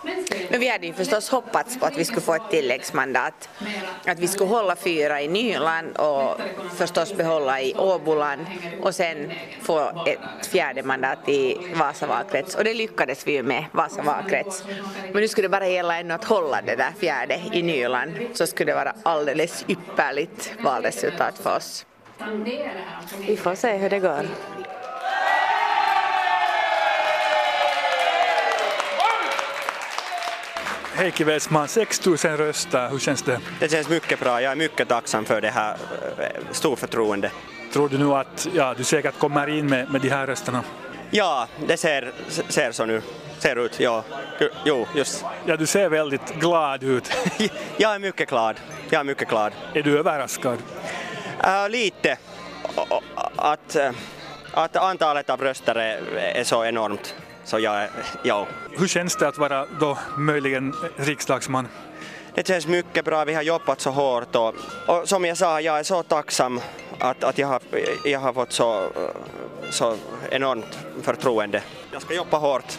Men 0.50 0.60
vi 0.60 0.68
hade 0.68 0.86
ju 0.86 0.92
förstås 0.92 1.30
hoppats 1.30 1.78
på 1.78 1.86
att 1.86 1.98
vi 1.98 2.04
skulle 2.04 2.20
få 2.20 2.34
ett 2.34 2.50
tilläggsmandat. 2.50 3.48
Att 4.06 4.18
vi 4.18 4.28
skulle 4.28 4.50
hålla 4.50 4.76
fyra 4.76 5.22
i 5.22 5.28
Nyland 5.28 5.96
och 5.96 6.40
förstås 6.76 7.14
behålla 7.14 7.60
i 7.60 7.74
Åboland 7.74 8.46
och 8.82 8.94
sen 8.94 9.32
få 9.62 10.04
ett 10.06 10.46
fjärde 10.46 10.82
mandat 10.82 11.28
i 11.28 11.58
Vasa 11.74 12.06
valkrets. 12.06 12.54
Och 12.54 12.64
det 12.64 12.74
lyckades 12.74 13.26
vi 13.26 13.32
ju 13.32 13.42
med, 13.42 13.64
Vasa 13.72 14.02
valkrets. 14.02 14.64
Men 15.12 15.20
nu 15.20 15.28
skulle 15.28 15.44
det 15.44 15.52
bara 15.52 15.68
gälla 15.68 15.98
ännu 15.98 16.14
att 16.14 16.24
hålla 16.24 16.62
det 16.62 16.76
där 16.76 16.92
fjärde 16.98 17.40
i 17.52 17.62
Nyland 17.62 18.12
så 18.34 18.46
skulle 18.46 18.72
det 18.72 18.76
vara 18.76 18.94
alldeles 19.02 19.64
ypperligt 19.68 20.52
valresultat 20.62 21.38
för 21.38 21.56
oss. 21.56 21.86
Vi 23.26 23.36
får 23.36 23.54
se 23.54 23.76
hur 23.76 23.90
det 23.90 23.98
går. 23.98 24.26
Heikki 30.96 31.24
Westman, 31.24 31.68
6 31.68 32.06
000 32.06 32.16
röster, 32.16 32.88
hur 32.90 32.98
känns 32.98 33.22
det? 33.22 33.40
Det 33.60 33.70
känns 33.70 33.88
mycket 33.88 34.20
bra, 34.20 34.42
jag 34.42 34.52
är 34.52 34.56
mycket 34.56 34.88
tacksam 34.88 35.24
för 35.24 35.40
det 35.40 35.50
här 35.50 35.76
stor 36.50 36.76
förtroende. 36.76 37.30
Tror 37.72 37.88
du 37.88 37.98
nu 37.98 38.14
att 38.14 38.48
ja, 38.54 38.74
du 38.76 38.84
säkert 38.84 39.18
kommer 39.18 39.46
in 39.46 39.66
med, 39.66 39.90
med 39.90 40.00
de 40.00 40.08
här 40.08 40.26
rösterna? 40.26 40.64
Ja, 41.10 41.48
det 41.66 41.76
ser, 41.76 42.12
ser 42.48 42.72
så 42.72 42.84
nu. 42.84 43.02
Ser 43.38 43.56
ut, 43.56 43.80
ja. 43.80 44.04
Jo, 44.64 44.86
just. 44.94 45.24
Ja, 45.46 45.56
du 45.56 45.66
ser 45.66 45.88
väldigt 45.88 46.34
glad 46.34 46.82
ut. 46.82 47.10
jag 47.76 47.94
är 47.94 47.98
mycket 47.98 48.28
glad. 48.28 48.60
Jag 48.90 49.00
är 49.00 49.04
mycket 49.04 49.28
glad. 49.28 49.52
Är 49.72 49.82
du 49.82 49.98
överraskad? 49.98 50.58
Uh, 51.44 51.68
lite. 51.70 52.16
Att, 53.36 53.76
att 54.52 54.76
antalet 54.76 55.30
av 55.30 55.40
röster 55.40 55.74
är, 55.74 56.16
är 56.16 56.44
så 56.44 56.64
enormt. 56.64 57.14
Så 57.44 57.58
jag, 57.58 57.88
ja. 58.22 58.46
Hur 58.70 58.88
känns 58.88 59.16
det 59.16 59.28
att 59.28 59.38
vara 59.38 59.66
då 59.80 59.98
möjligen 60.16 60.74
riksdagsman? 60.96 61.68
Det 62.34 62.46
känns 62.46 62.66
mycket 62.66 63.04
bra, 63.04 63.24
vi 63.24 63.34
har 63.34 63.42
jobbat 63.42 63.80
så 63.80 63.90
hårt 63.90 64.36
och, 64.36 64.54
och 64.86 65.08
som 65.08 65.24
jag 65.24 65.36
sa, 65.36 65.60
jag 65.60 65.78
är 65.78 65.82
så 65.82 66.02
tacksam 66.02 66.60
att, 66.98 67.24
att 67.24 67.38
jag, 67.38 67.48
har, 67.48 67.60
jag 68.04 68.20
har 68.20 68.32
fått 68.32 68.52
så, 68.52 68.90
så 69.70 69.96
enormt 70.30 70.78
förtroende. 71.02 71.62
Jag 71.92 72.02
ska 72.02 72.14
jobba 72.14 72.36
hårt. 72.38 72.78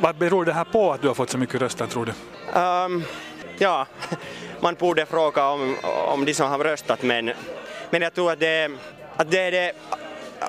Vad 0.00 0.16
beror 0.16 0.44
det 0.44 0.52
här 0.52 0.64
på 0.64 0.92
att 0.92 1.02
du 1.02 1.08
har 1.08 1.14
fått 1.14 1.30
så 1.30 1.38
mycket 1.38 1.60
röster 1.60 1.86
tror 1.86 2.06
du? 2.06 2.12
Um, 2.60 3.04
ja, 3.58 3.86
man 4.60 4.74
borde 4.74 5.06
fråga 5.06 5.48
om, 5.48 5.76
om 6.08 6.24
de 6.24 6.34
som 6.34 6.50
har 6.50 6.58
röstat 6.58 7.02
men, 7.02 7.30
men 7.90 8.02
jag 8.02 8.14
tror 8.14 8.32
att 8.32 8.40
det, 8.40 8.70
att 9.16 9.30
det 9.30 9.38
är 9.38 9.50
det 9.50 9.72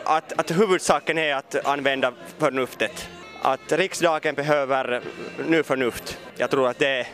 att, 0.03 0.39
att 0.39 0.51
huvudsaken 0.51 1.17
är 1.17 1.35
att 1.35 1.55
använda 1.65 2.13
förnuftet. 2.37 3.09
Att 3.45 3.71
riksdagen 3.71 4.35
behöver 4.35 5.01
nu 5.47 5.63
förnuft. 5.63 6.17
Jag 6.37 6.49
tror 6.49 6.67
att 6.67 6.79
det, 6.79 7.07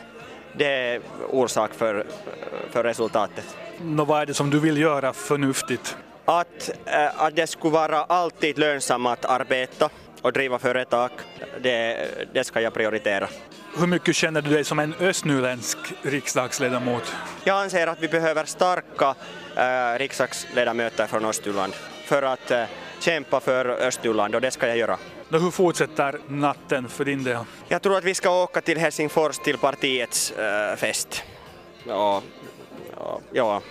det 0.52 0.66
är 0.66 1.00
orsak 1.30 1.74
för, 1.74 2.06
för 2.70 2.84
resultatet. 2.84 3.56
Nå, 3.80 4.04
vad 4.04 4.22
är 4.22 4.26
det 4.26 4.34
som 4.34 4.50
du 4.50 4.60
vill 4.60 4.78
göra 4.78 5.12
förnuftigt? 5.12 5.96
Att, 6.24 6.70
att 7.16 7.36
det 7.36 7.46
skulle 7.46 7.72
vara 7.72 8.04
alltid 8.04 8.58
lönsamt 8.58 9.06
att 9.06 9.24
arbeta 9.24 9.90
och 10.22 10.32
driva 10.32 10.58
företag, 10.58 11.10
det, 11.62 12.08
det 12.32 12.44
ska 12.44 12.60
jag 12.60 12.74
prioritera. 12.74 13.28
hur 13.78 13.86
mycket 13.86 14.16
känner 14.16 14.42
du 14.42 14.50
dig 14.50 14.64
som 14.64 14.78
en 14.78 14.94
östnyländsk 15.00 15.78
riksdagsledamot? 16.02 17.14
Jag 17.44 17.62
anser 17.62 17.86
att 17.86 18.02
vi 18.02 18.08
behöver 18.08 18.44
starka 18.44 19.14
äh, 19.56 19.98
riksdagsledamöter 19.98 21.06
från 21.06 21.24
Östjylland 21.24 21.72
för 22.04 22.22
att 22.22 22.50
äh, 22.50 22.64
kämpa 23.00 23.40
för 23.40 23.66
Östjylland 23.66 24.34
och 24.34 24.40
det 24.40 24.50
ska 24.50 24.68
jag 24.68 24.76
göra. 24.76 24.98
Då 25.32 25.38
hur 25.38 25.50
fortsätter 25.50 26.18
natten 26.28 26.88
för 26.88 27.04
din 27.04 27.24
del? 27.24 27.38
Jag 27.68 27.82
tror 27.82 27.96
att 27.96 28.04
vi 28.04 28.14
ska 28.14 28.42
åka 28.42 28.60
till 28.60 28.78
Helsingfors 28.78 29.38
till 29.38 29.58
partiets 29.58 30.30
äh, 30.30 30.76
fest. 30.76 31.22
Och, 31.86 32.16
och, 32.96 33.22
ja, 33.32 33.62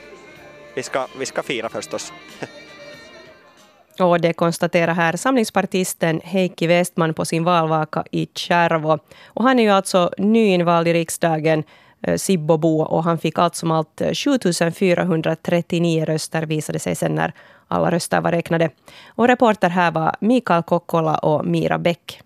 vi 0.76 0.84
ska, 0.84 1.08
vi 1.20 1.26
ska 1.26 1.44
fira 1.44 1.70
förstås. 1.70 2.14
Och 4.00 4.22
det 4.22 4.34
konstaterar 4.34 4.94
här 4.94 5.16
samlingspartisten 5.16 6.22
Heikki 6.24 6.68
Westman 6.68 7.14
på 7.14 7.26
sin 7.26 7.44
valvaka 7.44 8.04
i 8.12 8.28
Kärvo. 8.36 9.00
Och 9.26 9.44
han 9.44 9.60
är 9.60 9.64
ju 9.64 9.70
alltså 9.70 10.12
nyinvald 10.18 10.88
i 10.88 10.94
riksdagen, 10.94 11.64
eh, 12.04 12.16
Sibbobo, 12.16 12.82
och 12.82 13.04
han 13.04 13.18
fick 13.18 13.40
allt 13.40 13.56
som 13.56 13.72
allt 13.72 14.02
7439 14.14 16.06
röster 16.06 16.46
visade 16.46 16.80
sig 16.80 16.96
sen 16.96 17.16
när 17.16 17.34
alla 17.72 17.92
röster 17.92 18.22
var 18.22 18.32
räknade. 18.32 18.70
Och 19.08 19.28
reporter 19.28 19.70
här 19.70 19.92
var 19.92 20.16
Mikael 20.20 20.64
Kokkola 20.64 21.18
och 21.18 21.46
Mira 21.46 21.78
Bäck. 21.78 22.22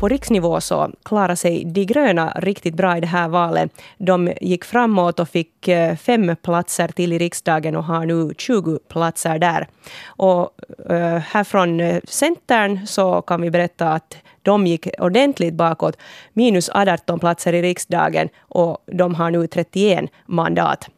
på 0.00 0.08
riksnivå 0.08 0.60
så 0.60 0.90
klarade 1.02 1.36
sig 1.36 1.64
De 1.64 1.84
gröna 1.84 2.32
riktigt 2.36 2.74
bra 2.74 2.96
i 2.96 3.00
det 3.00 3.06
här 3.06 3.28
valet. 3.28 3.82
De 3.98 4.32
gick 4.40 4.64
framåt 4.64 5.20
och 5.20 5.28
fick 5.28 5.68
eh, 5.68 5.96
fem 5.96 6.36
platser 6.42 6.88
till 6.88 7.12
i 7.12 7.18
riksdagen 7.18 7.76
och 7.76 7.84
har 7.84 8.06
nu 8.06 8.34
20 8.38 8.78
platser 8.88 9.38
där. 9.38 9.68
Och 10.06 10.50
eh, 10.90 11.18
här 11.18 11.44
från 11.44 11.80
eh, 11.80 12.00
Centern 12.08 12.86
så 12.86 13.22
kan 13.22 13.42
vi 13.42 13.50
berätta 13.50 13.92
att 13.92 14.16
de 14.42 14.66
gick 14.66 14.88
ordentligt 14.98 15.54
bakåt, 15.54 15.96
minus 16.32 16.70
18 16.74 17.18
platser 17.18 17.52
i 17.52 17.62
riksdagen 17.62 18.28
och 18.40 18.78
de 18.86 19.14
har 19.14 19.30
nu 19.30 19.46
31 19.46 20.10
mandat. 20.26 20.88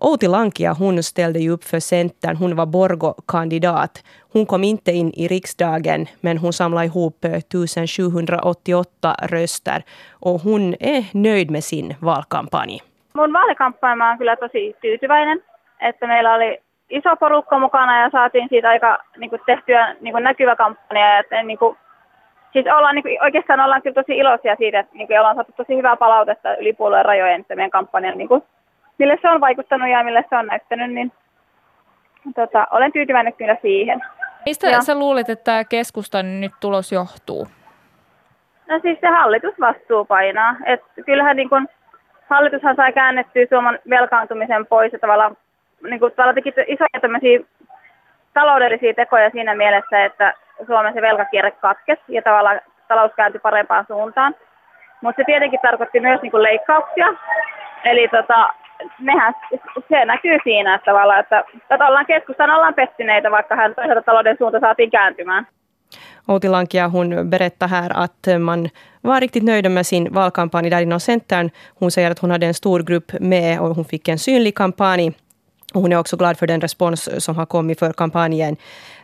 Outi 0.00 0.28
Lankia 0.28 0.74
hon 0.74 1.02
ställde 1.02 1.38
ju 1.38 1.50
upp 1.50 1.64
för 1.64 1.80
Centern. 1.80 2.36
Hon 2.36 2.56
var 2.56 2.66
Borgo-kandidat. 2.66 4.04
Hon 4.34 4.46
kom 4.46 4.64
inte 4.64 4.92
in 4.92 5.10
i 5.16 5.28
riksdagen, 5.28 6.08
men 6.20 6.38
hon 6.38 6.52
samlade 6.52 6.86
ihop 6.86 7.24
eh, 7.24 7.30
1788 7.30 9.14
röster. 9.22 9.82
Och 10.20 10.40
hon 10.40 10.74
är 10.80 11.04
nöjd 11.14 11.50
med 11.50 11.64
sin 11.64 11.96
valkampanj. 12.02 12.80
Mun 13.12 13.32
vaalikampanj 13.32 13.96
mä 13.96 14.08
oon 14.08 14.18
kyllä 14.18 14.36
tosi 14.36 14.76
tyytyväinen, 14.80 15.42
että 15.80 16.06
meillä 16.06 16.34
oli 16.34 16.58
iso 16.90 17.16
porukka 17.16 17.58
mukana 17.58 18.02
ja 18.02 18.10
saatiin 18.10 18.48
siitä 18.48 18.68
aika 18.68 18.98
niin 19.16 19.30
kuin 19.30 19.42
tehtyä 19.46 19.96
niin 20.00 20.12
kuin 20.12 20.24
näkyvä 20.24 20.56
kampanja. 20.56 21.18
Että, 21.18 21.42
niin 21.42 21.58
kuin, 21.58 21.76
siis 22.52 22.66
ollaan, 22.76 22.94
niin 22.94 23.02
kuin, 23.02 23.22
oikeastaan 23.22 23.60
ollaan 23.60 23.82
kyllä 23.82 24.02
tosi 24.02 24.18
iloisia 24.18 24.56
siitä, 24.56 24.80
että 24.80 24.96
niin 24.96 25.06
kuin, 25.06 25.18
ollaan 25.18 25.36
saatu 25.36 25.52
tosi 25.56 25.76
hyvää 25.76 25.96
palautetta 25.96 26.56
yli 26.56 26.72
puolueen 26.72 27.04
rajojen, 27.04 27.40
että 27.40 27.56
meidän 27.56 27.70
kampanjan 27.70 28.18
niin 28.18 28.28
kuin, 28.28 28.42
mille 29.00 29.18
se 29.22 29.28
on 29.30 29.40
vaikuttanut 29.40 29.88
ja 29.88 30.04
mille 30.04 30.24
se 30.28 30.36
on 30.36 30.46
näyttänyt, 30.46 30.92
niin 30.92 31.12
tota, 32.34 32.66
olen 32.70 32.92
tyytyväinen 32.92 33.32
kyllä 33.32 33.56
siihen. 33.62 34.02
Mistä 34.46 34.68
ja. 34.68 34.80
sä 34.80 34.98
luulet, 34.98 35.28
että 35.28 35.64
keskustan 35.64 36.40
nyt 36.40 36.52
tulos 36.60 36.92
johtuu? 36.92 37.46
No 38.68 38.78
siis 38.82 39.00
se 39.00 39.06
hallitusvastuu 39.06 40.04
painaa. 40.04 40.56
Et 40.66 40.82
kyllähän 41.06 41.36
niin 41.36 41.48
kun, 41.48 41.68
hallitushan 42.30 42.76
sai 42.76 42.92
käännettyä 42.92 43.46
Suomen 43.48 43.78
velkaantumisen 43.90 44.66
pois 44.66 44.92
ja 44.92 44.98
tavallaan, 44.98 45.36
niin 45.82 46.00
kun, 46.00 46.12
tavallaan 46.12 46.34
teki 46.34 46.52
isoja 46.66 47.00
tämmöisiä 47.00 47.40
taloudellisia 48.34 48.94
tekoja 48.94 49.30
siinä 49.30 49.54
mielessä, 49.54 50.04
että 50.04 50.34
Suomen 50.66 50.94
se 50.94 51.02
velkakierre 51.02 51.50
katkesi 51.50 52.02
ja 52.08 52.22
tavallaan 52.22 52.60
talous 52.88 53.12
kääntyi 53.16 53.40
parempaan 53.40 53.84
suuntaan. 53.86 54.34
Mutta 55.00 55.22
se 55.22 55.24
tietenkin 55.24 55.60
tarkoitti 55.62 56.00
myös 56.00 56.22
niin 56.22 56.42
leikkauksia. 56.42 57.06
Eli 57.84 58.08
tota, 58.08 58.50
mehän 58.98 59.34
se 59.88 60.04
näkyy 60.04 60.38
siinä 60.44 60.74
että 60.74 60.90
tavallaan, 60.90 61.20
että, 61.20 61.44
että 61.70 61.88
ollaan 61.88 62.06
keskustan 62.06 62.50
ollaan 62.50 62.74
pettyneitä, 62.74 63.30
vaikka 63.30 63.56
hän 63.56 63.74
toisaalta 63.74 64.02
talouden 64.02 64.36
suunta 64.38 64.60
saatiin 64.60 64.90
kääntymään. 64.90 65.46
Outi 66.28 66.48
Lankia 66.48 66.88
hon 66.88 67.14
berättar 67.28 67.68
här 67.68 67.92
att 67.94 68.26
man 68.38 68.70
var 69.02 69.20
riktigt 69.20 69.42
nöjd 69.42 69.70
med 69.70 69.86
sin 69.86 70.14
valkampanj 70.14 70.70
där 70.70 70.80
inom 70.80 71.00
Centern. 71.00 71.50
Hon 71.80 71.90
säger 71.90 72.10
att 72.10 72.18
hon 72.18 72.30
hade 72.30 72.46
en 72.46 72.54
stor 72.54 72.82
grupp 72.82 73.12
med 73.20 73.60
och 73.60 73.76
hon 73.76 73.84
fick 73.84 74.08
en 74.08 74.18
synlig 74.18 74.54
kampanj. 74.54 75.12
Hon 75.74 75.92
är 75.92 75.96
också 75.96 76.16
glad 76.16 76.38
för 76.38 76.46
den 76.46 76.60
respons 76.60 77.24
som 77.24 77.36
har 77.36 77.46
kommit 77.46 77.78
för 77.78 77.92
kampanjen. 77.92 78.56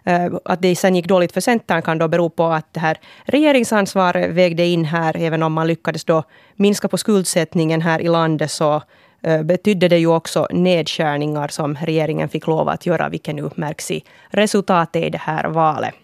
Eh, 0.05 0.33
att 0.45 0.63
det 0.63 0.77
sen 0.77 0.95
gick 0.95 1.09
dåligt 1.09 1.33
för 1.33 1.41
Centern 1.41 1.83
kan 1.83 1.99
då 1.99 2.09
bero 2.09 2.31
på 2.31 2.45
att 2.45 2.75
det 2.75 2.81
här 2.81 2.97
regeringsansvaret 3.25 4.31
vägde 4.31 4.65
in 4.65 4.85
här. 4.85 5.17
Även 5.17 5.43
om 5.43 5.53
man 5.53 5.67
lyckades 5.67 6.05
då 6.05 6.23
minska 6.57 6.89
på 6.89 6.97
skuldsättningen 6.97 7.83
här 7.83 8.01
i 8.01 8.09
landet 8.09 8.51
så 8.51 8.83
Eh, 9.27 9.43
betydde 9.43 9.89
det 9.89 9.99
ju 9.99 10.07
också 10.07 10.47
nedskärningar 10.51 11.49
som 11.49 11.75
regeringen 11.75 12.29
fick 12.29 12.47
lov 12.47 12.69
att 12.69 12.87
göra, 12.87 13.09
vilket 13.09 13.35
nu 13.35 13.51
märks 13.55 13.91
i 13.91 14.05
resultatet 14.29 15.05
i 15.05 15.11
det 15.11 15.19
här 15.19 15.49
valet. 15.49 15.95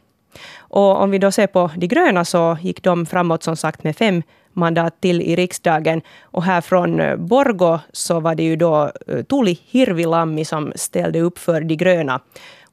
Och 0.59 1.03
om 1.03 1.11
vi 1.11 1.19
då 1.19 1.31
ser 1.31 1.47
på 1.47 1.71
de 1.77 1.87
gröna 1.87 2.25
så 2.25 2.57
gick 2.61 2.83
de 2.83 3.07
framåt 3.07 3.43
som 3.43 3.57
sagt 3.57 3.85
med 3.85 3.97
fem 3.97 4.23
mandat 4.53 5.01
till 5.01 5.21
i 5.21 5.37
riksdagen. 5.37 6.03
Och 6.23 6.43
här 6.43 6.61
från 6.61 7.01
eh, 7.01 7.17
Borgo 7.17 7.79
så 7.93 8.21
var 8.21 8.35
det 8.35 8.43
ju 8.43 8.57
då 8.57 8.93
eh, 9.07 9.23
Tuli 9.23 9.59
Hirvilammi 9.67 10.45
som 10.45 10.73
ställde 10.77 11.21
upp 11.21 11.39
för 11.39 11.61
de 11.61 11.77
gröna. 11.77 12.21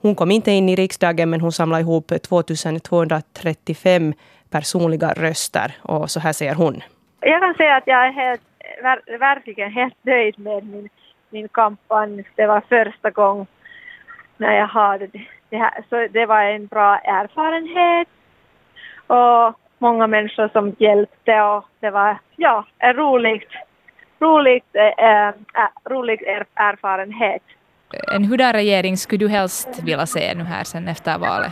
Hon 0.02 0.16
kom 0.16 0.32
inte 0.32 0.52
in 0.52 0.70
i 0.70 0.76
riksdagen 0.76 1.30
men 1.30 1.42
hon 1.42 1.52
samlade 1.52 1.82
ihop 1.82 2.12
2235 2.22 4.14
personliga 4.50 5.14
röster. 5.14 5.76
Och 5.82 6.12
så 6.12 6.20
här 6.20 6.34
säger 6.34 6.56
hon. 6.56 6.82
Jag 7.22 7.42
kan 7.42 7.54
säga 7.54 7.76
att 7.76 7.84
jag 7.88 8.08
är 8.08 8.12
helt 8.12 8.49
ver, 8.84 9.18
verkligen 9.20 9.72
helt 9.72 9.98
nöjd 10.02 10.40
med 10.40 10.64
min, 10.64 10.90
min 11.30 11.48
kampanj. 11.48 12.24
Det 12.36 12.48
var 12.48 12.62
första 12.70 13.10
gången 13.10 13.48
när 14.38 14.54
jag 14.54 14.68
hade 14.68 15.08
det, 15.08 15.28
det 15.50 15.58
här. 15.58 15.84
Så 15.90 16.08
det 16.12 16.26
var 16.26 16.42
en 16.42 16.68
bra 16.68 16.98
erfarenhet 16.98 18.08
och 19.08 19.60
många 19.78 20.08
människor 20.08 20.50
som 20.54 20.76
hjälpte 20.80 21.42
och 21.42 21.66
det 21.80 21.90
var 21.90 22.18
ja, 22.36 22.66
en 22.78 22.94
roligt, 22.94 23.50
roligt, 24.20 24.66
äh, 24.74 25.34
rolig 25.90 26.22
er, 26.22 26.46
erfarenhet. 26.54 27.42
En 28.16 28.26
hurdan 28.26 28.54
regering 28.54 28.98
skulle 28.98 29.26
du 29.26 29.28
helst 29.28 29.84
vilja 29.84 30.06
se 30.06 30.34
nu 30.36 30.44
här 30.44 30.64
sen 30.64 30.88
efter 30.88 31.18
valet? 31.20 31.52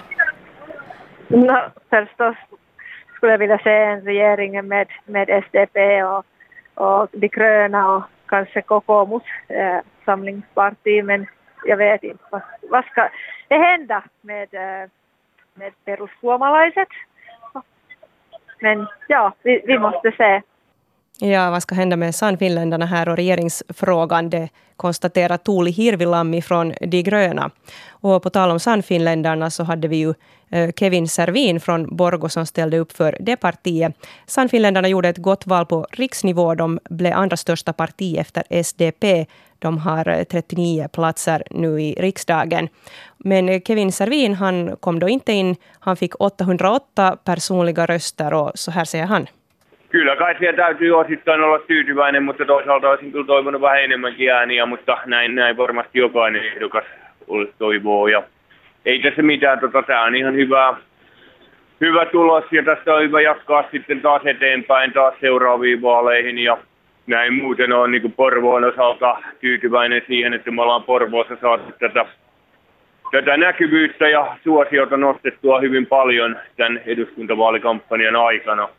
No, 1.27 1.59
förstås 1.89 2.35
skulle 3.15 3.31
jag 3.31 3.39
vilja 3.39 3.57
se 3.57 3.69
en 3.69 4.01
regering 4.01 4.67
med, 4.67 4.87
med 5.05 5.29
SDP 5.29 6.03
och 6.03 6.25
och 6.77 7.07
de 7.11 7.27
gröna 7.27 7.95
och 7.95 8.03
kanske 8.27 8.61
kokoomus 8.61 9.23
äh, 9.47 9.79
samlingsparti 10.05 11.03
men 11.03 11.27
jag 11.65 11.77
vet 11.77 12.03
inte 12.03 12.23
vad, 12.31 12.41
vad 12.69 12.85
ska 12.85 13.09
det 13.47 13.57
hända 13.57 14.03
med, 14.21 14.53
äh, 14.53 14.89
med 15.53 15.73
perussuomalaiset. 15.85 16.87
Men 18.59 18.87
ja, 19.07 19.33
vi, 19.43 19.63
vi 19.67 19.79
måste 19.79 20.11
se. 20.11 20.41
Ja, 21.19 21.51
vad 21.51 21.61
ska 21.63 21.75
hända 21.75 21.95
med 21.95 22.15
Sannfinländarna 22.15 22.85
här 22.85 23.09
och 23.09 23.15
regeringsfrågan? 23.15 24.29
Det 24.29 24.49
konstaterar 24.75 25.37
Tuuli 25.37 25.71
Hirvilammi 25.71 26.41
från 26.41 26.73
De 26.81 27.03
gröna. 27.03 27.51
Och 27.89 28.23
på 28.23 28.29
tal 28.29 28.51
om 28.51 28.59
Sannfinländarna 28.59 29.49
så 29.49 29.63
hade 29.63 29.87
vi 29.87 29.97
ju 29.97 30.13
eh, 30.49 30.71
Kevin 30.75 31.07
Servin 31.07 31.59
från 31.59 31.95
Borgo 31.95 32.29
som 32.29 32.45
ställde 32.45 32.79
upp 32.79 32.91
för 32.91 33.17
det 33.19 33.35
partiet. 33.35 33.93
Sannfinländarna 34.25 34.87
gjorde 34.87 35.09
ett 35.09 35.17
gott 35.17 35.47
val 35.47 35.65
på 35.65 35.87
riksnivå. 35.91 36.55
De 36.55 36.79
blev 36.89 37.13
andra 37.13 37.37
största 37.37 37.73
parti 37.73 38.17
efter 38.17 38.43
SDP. 38.49 39.25
De 39.59 39.77
har 39.77 40.07
eh, 40.07 40.23
39 40.23 40.87
platser 40.87 41.43
nu 41.51 41.81
i 41.81 41.93
riksdagen. 41.93 42.69
Men 43.17 43.49
eh, 43.49 43.61
Kevin 43.61 43.91
Servin 43.91 44.33
han 44.33 44.75
kom 44.79 44.99
då 44.99 45.09
inte 45.09 45.33
in. 45.33 45.55
Han 45.79 45.97
fick 45.97 46.21
808 46.21 47.17
personliga 47.23 47.85
röster 47.85 48.33
och 48.33 48.51
så 48.55 48.71
här 48.71 48.85
säger 48.85 49.05
han. 49.05 49.27
Kyllä 49.89 50.15
kai 50.15 50.35
siellä 50.39 50.57
täytyy 50.57 50.91
osittain 50.91 51.41
olla 51.41 51.59
tyytyväinen, 51.59 52.23
mutta 52.23 52.45
toisaalta 52.45 52.89
olisin 52.89 53.11
kyllä 53.11 53.25
toivonut 53.25 53.61
vähän 53.61 53.83
enemmänkin 53.83 54.31
ääniä, 54.31 54.65
mutta 54.65 54.97
näin, 55.05 55.35
näin 55.35 55.57
varmasti 55.57 55.99
jokainen 55.99 56.45
ehdokas 56.45 56.83
toivoo. 57.57 58.07
Ja 58.07 58.23
ei 58.85 58.99
tässä 58.99 59.21
mitään, 59.21 59.59
tota, 59.59 59.83
tämä 59.83 60.03
on 60.03 60.15
ihan 60.15 60.35
hyvä, 60.35 60.77
hyvä 61.81 62.05
tulos 62.05 62.43
ja 62.51 62.63
tästä 62.63 62.93
on 62.93 63.03
hyvä 63.03 63.21
jatkaa 63.21 63.69
sitten 63.71 64.01
taas 64.01 64.21
eteenpäin 64.25 64.93
taas 64.93 65.13
seuraaviin 65.21 65.81
vaaleihin 65.81 66.37
ja 66.37 66.57
näin 67.07 67.33
muuten 67.33 67.73
on 67.73 67.91
niin 67.91 68.13
Porvoon 68.13 68.63
osalta 68.63 69.17
tyytyväinen 69.41 70.01
siihen, 70.07 70.33
että 70.33 70.51
me 70.51 70.61
ollaan 70.61 70.83
Porvoossa 70.83 71.37
saatu 71.41 71.71
tätä, 71.79 72.05
tätä 73.11 73.37
näkyvyyttä 73.37 74.09
ja 74.09 74.37
suosiota 74.43 74.97
nostettua 74.97 75.59
hyvin 75.59 75.85
paljon 75.85 76.39
tämän 76.57 76.81
eduskuntavaalikampanjan 76.85 78.15
aikana. 78.15 78.69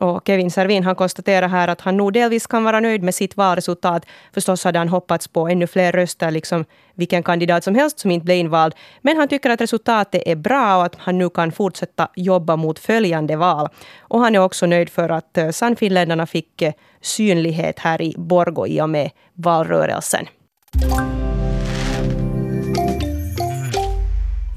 Och 0.00 0.22
Kevin 0.26 0.50
Servin 0.50 0.84
han 0.84 0.94
konstaterar 0.94 1.48
här 1.48 1.68
att 1.68 1.80
han 1.80 1.96
nog 1.96 2.12
delvis 2.12 2.46
kan 2.46 2.64
vara 2.64 2.80
nöjd 2.80 3.02
med 3.02 3.14
sitt 3.14 3.36
valresultat. 3.36 4.06
Förstås 4.34 4.64
hade 4.64 4.78
han 4.78 4.88
hoppats 4.88 5.28
på 5.28 5.48
ännu 5.48 5.66
fler 5.66 5.92
röster, 5.92 6.30
liksom 6.30 6.64
vilken 6.94 7.22
kandidat 7.22 7.64
som 7.64 7.74
helst 7.74 7.98
som 7.98 8.10
inte 8.10 8.24
blev 8.24 8.36
invald. 8.36 8.74
Men 9.02 9.16
han 9.16 9.28
tycker 9.28 9.50
att 9.50 9.60
resultatet 9.60 10.22
är 10.26 10.36
bra 10.36 10.76
och 10.76 10.84
att 10.84 10.94
han 10.98 11.18
nu 11.18 11.30
kan 11.30 11.52
fortsätta 11.52 12.08
jobba 12.16 12.56
mot 12.56 12.78
följande 12.78 13.36
val. 13.36 13.68
Och 13.98 14.20
han 14.20 14.34
är 14.34 14.38
också 14.38 14.66
nöjd 14.66 14.90
för 14.90 15.08
att 15.08 15.38
eh, 15.38 15.50
Sannfinländarna 15.50 16.26
fick 16.26 16.62
eh, 16.62 16.72
synlighet 17.00 17.78
här 17.78 18.02
i 18.02 18.14
Borgo 18.16 18.66
i 18.66 18.80
och 18.80 18.90
med 18.90 19.10
valrörelsen. 19.34 20.26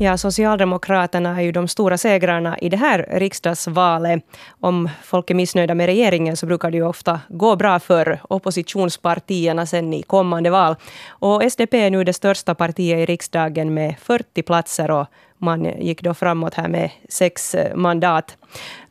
Ja, 0.04 0.18
Socialdemokraterna 0.18 1.38
är 1.38 1.42
ju 1.42 1.52
de 1.52 1.68
stora 1.68 1.98
segrarna 1.98 2.58
i 2.60 2.70
det 2.70 2.78
här 2.78 3.08
riksdagsvalet. 3.12 4.24
Om 4.60 4.90
folk 5.04 5.30
är 5.30 5.36
missnöjda 5.36 5.76
med 5.76 5.86
regeringen 5.86 6.38
så 6.38 6.46
brukar 6.46 6.72
det 6.72 6.78
ju 6.78 6.84
ofta 6.84 7.20
gå 7.30 7.56
bra 7.56 7.80
för 7.80 8.20
oppositionspartierna 8.30 9.66
sen 9.66 9.94
i 9.94 10.04
kommande 10.04 10.50
val. 10.50 10.76
Och 11.10 11.44
SDP 11.52 11.74
är 11.74 11.90
nu 11.90 12.04
det 12.04 12.14
största 12.14 12.56
partiet 12.56 13.00
i 13.00 13.06
riksdagen 13.06 13.74
med 13.74 13.96
40 14.00 14.42
platser 14.42 14.92
och 14.92 15.08
man 15.38 15.66
gick 15.80 16.02
då 16.02 16.14
framåt 16.14 16.54
här 16.54 16.68
med 16.68 16.90
sex 17.10 17.56
eh, 17.56 17.76
mandat. 17.76 18.38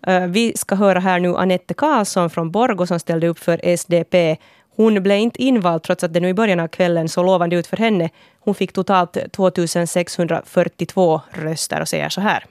Eh, 0.06 0.26
vi 0.26 0.52
ska 0.56 0.74
höra 0.74 1.00
här 1.00 1.20
nu 1.20 1.36
Anette 1.36 1.74
Karlsson 1.74 2.30
från 2.30 2.50
Borgo 2.50 2.86
som 2.86 3.00
ställde 3.00 3.28
upp 3.28 3.38
för 3.38 3.60
SDP 3.64 4.36
hon 4.76 5.02
blev 5.02 5.18
inte 5.18 5.42
invald 5.42 5.82
trots 5.82 6.04
att 6.04 6.14
det 6.14 6.20
nu 6.20 6.28
i 6.28 6.34
början 6.34 6.60
av 6.60 6.68
kvällen 6.68 7.08
såg 7.08 7.26
lovande 7.26 7.56
ut 7.56 7.66
för 7.66 7.76
henne. 7.76 8.08
Hon 8.40 8.54
fick 8.54 8.72
totalt 8.72 9.32
2642 9.32 11.20
röster 11.30 11.80
och 11.80 11.88
säger 11.88 12.08
så 12.08 12.20
här. 12.20 12.44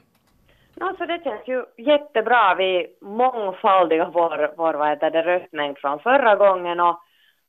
Alltså 0.81 1.05
det 1.05 1.23
känns 1.23 1.47
ju 1.47 1.65
jättebra. 1.77 2.55
Vi 2.55 2.87
mångfaldigar 3.01 4.11
vår, 4.13 4.53
vår 4.57 4.73
vad 4.73 4.89
heter 4.89 5.11
det, 5.11 5.21
röstmängd 5.21 5.77
från 5.77 5.99
förra 5.99 6.35
gången 6.35 6.79
och, 6.79 6.99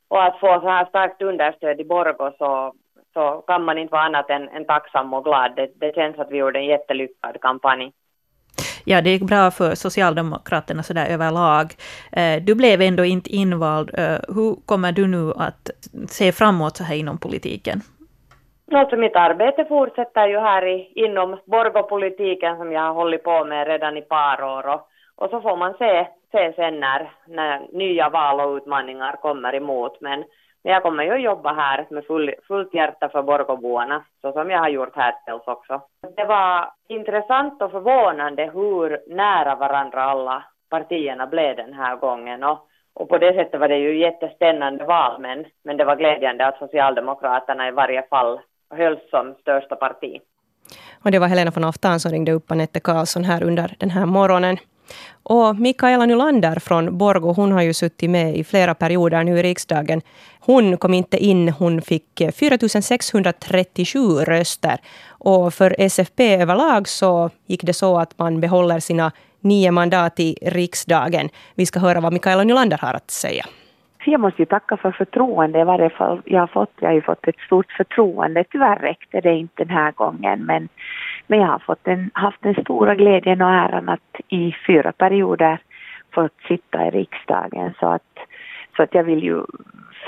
och 0.07 0.23
att 0.23 0.39
få 0.39 0.59
så 0.61 0.69
här 0.69 0.85
starkt 0.85 1.21
understöd 1.21 1.79
i 1.79 1.83
Borgå 1.85 2.33
så, 2.37 2.73
så 3.13 3.43
kan 3.47 3.63
man 3.63 3.77
inte 3.77 3.91
vara 3.91 4.03
annat 4.03 4.29
än, 4.29 4.49
än 4.49 4.65
tacksam 4.65 5.13
och 5.13 5.23
glad. 5.23 5.55
Det, 5.55 5.71
det 5.75 5.95
känns 5.95 6.19
att 6.19 6.31
vi 6.31 6.37
gjorde 6.37 6.59
en 6.59 6.65
jättelyckad 6.65 7.41
kampanj 7.41 7.91
ja, 8.85 9.01
det 9.01 9.09
gick 9.09 9.23
bra 9.23 9.51
för 9.51 9.75
Socialdemokraterna 9.75 10.83
sådär 10.83 11.07
överlag. 11.09 11.73
Eh, 12.11 12.43
du 12.43 12.55
blev 12.55 12.81
ändå 12.81 13.05
inte 13.05 13.29
invald. 13.29 13.91
Eh, 13.93 14.35
hur 14.35 14.55
kommer 14.65 14.91
du 14.91 15.07
nu 15.07 15.31
att 15.35 15.69
se 16.09 16.31
framåt 16.31 16.77
så 16.77 16.83
här 16.83 16.95
inom 16.95 17.17
politiken? 17.17 17.81
Alltså 18.73 18.95
mitt 18.95 19.15
arbete 19.15 19.65
fortsätter 19.65 20.27
ju 20.27 20.39
här 20.39 20.65
i, 20.67 20.91
inom 20.95 21.37
Borgopolitiken 21.45 22.57
som 22.57 22.71
jag 22.71 22.81
har 22.81 22.93
hållit 22.93 23.23
på 23.23 23.45
med 23.45 23.67
redan 23.67 23.97
i 23.97 24.01
par 24.01 24.43
år 24.43 24.67
och, 24.67 24.87
och 25.15 25.29
så 25.29 25.41
får 25.41 25.57
man 25.57 25.73
se, 25.73 26.07
se 26.31 26.53
sen 26.55 26.79
när, 26.79 27.11
när 27.27 27.77
nya 27.77 28.09
val 28.09 28.39
och 28.39 28.57
utmaningar 28.57 29.15
kommer 29.21 29.55
emot. 29.55 30.01
Men 30.01 30.23
men 30.63 30.73
jag 30.73 30.83
kommer 30.83 31.03
ju 31.03 31.13
att 31.13 31.21
jobba 31.21 31.53
här 31.53 31.87
med 31.89 32.05
full, 32.05 32.33
fullt 32.47 32.73
hjärta 32.73 33.09
för 33.09 33.23
Borgåboarna, 33.23 34.03
så 34.21 34.31
som 34.31 34.49
jag 34.49 34.59
har 34.59 34.69
gjort 34.69 34.95
här 34.95 35.13
också. 35.45 35.81
Det 36.15 36.25
var 36.25 36.69
intressant 36.87 37.61
och 37.61 37.71
förvånande 37.71 38.51
hur 38.53 39.15
nära 39.15 39.55
varandra 39.55 40.03
alla 40.03 40.43
partierna 40.69 41.27
blev 41.27 41.55
den 41.55 41.73
här 41.73 41.95
gången. 41.95 42.43
Och, 42.43 42.67
och 42.93 43.09
på 43.09 43.17
det 43.17 43.33
sättet 43.33 43.59
var 43.59 43.67
det 43.67 43.77
ju 43.77 43.99
jättespännande 43.99 44.85
val, 44.85 45.21
men, 45.21 45.45
men 45.63 45.77
det 45.77 45.85
var 45.85 45.95
glädjande 45.95 46.47
att 46.47 46.57
Socialdemokraterna 46.57 47.67
i 47.67 47.71
varje 47.71 48.03
fall 48.07 48.39
hölls 48.75 49.09
som 49.09 49.35
största 49.41 49.75
parti. 49.75 50.21
Och 51.03 51.11
det 51.11 51.19
var 51.19 51.27
Helena 51.27 51.51
von 51.55 51.63
Aftan 51.63 51.99
som 51.99 52.11
ringde 52.11 52.31
upp 52.31 52.51
Anette 52.51 52.79
Karlsson 52.79 53.23
här 53.23 53.43
under 53.43 53.75
den 53.79 53.89
här 53.89 54.05
morgonen. 54.05 54.57
Och 55.23 55.55
Mikaela 55.55 56.05
Nylander 56.05 56.59
från 56.59 56.97
Borgo, 56.97 57.33
hon 57.33 57.51
har 57.51 57.61
ju 57.61 57.73
suttit 57.73 58.09
med 58.09 58.35
i 58.35 58.43
flera 58.43 58.75
perioder 58.75 59.23
nu 59.23 59.39
i 59.39 59.43
riksdagen. 59.43 60.01
Hon 60.39 60.77
kom 60.77 60.93
inte 60.93 61.17
in, 61.17 61.49
hon 61.49 61.81
fick 61.81 62.21
4 62.35 62.57
637 62.81 63.99
röster. 63.99 64.79
Och 65.07 65.53
för 65.53 65.75
SFP 65.79 66.35
överlag 66.35 66.87
så 66.87 67.29
gick 67.45 67.63
det 67.63 67.73
så 67.73 67.99
att 67.99 68.19
man 68.19 68.41
behåller 68.41 68.79
sina 68.79 69.11
nio 69.39 69.71
mandat 69.71 70.19
i 70.19 70.37
riksdagen. 70.41 71.29
Vi 71.55 71.65
ska 71.65 71.79
höra 71.79 72.01
vad 72.01 72.13
Mikaela 72.13 72.43
Nylander 72.43 72.77
har 72.77 72.93
att 72.93 73.11
säga. 73.11 73.45
Jag 74.05 74.19
måste 74.19 74.41
ju 74.41 74.45
tacka 74.45 74.77
för 74.77 74.91
förtroende 74.91 75.59
i 75.59 75.63
varje 75.63 75.89
fall 75.89 76.21
jag 76.25 76.39
har 76.39 76.47
fått. 76.47 76.73
Jag 76.79 76.89
har 76.89 76.93
ju 76.93 77.01
fått 77.01 77.27
ett 77.27 77.39
stort 77.39 77.71
förtroende. 77.71 78.43
Tyvärr 78.51 78.75
räckte 78.75 79.21
det 79.21 79.33
inte 79.33 79.63
den 79.63 79.75
här 79.77 79.91
gången 79.91 80.39
men 80.45 80.69
men 81.27 81.39
jag 81.39 81.47
har 81.47 81.59
fått 81.59 81.87
en, 81.87 82.11
haft 82.13 82.41
den 82.41 82.55
stora 82.55 82.95
glädjen 82.95 83.41
och 83.41 83.49
äran 83.49 83.89
att 83.89 84.15
i 84.27 84.55
fyra 84.67 84.91
perioder 84.91 85.59
fått 86.13 86.41
sitta 86.47 86.87
i 86.87 86.89
riksdagen 86.89 87.73
så 87.79 87.87
att, 87.87 88.17
så 88.75 88.83
att 88.83 88.93
jag 88.93 89.03
vill 89.03 89.23
ju 89.23 89.45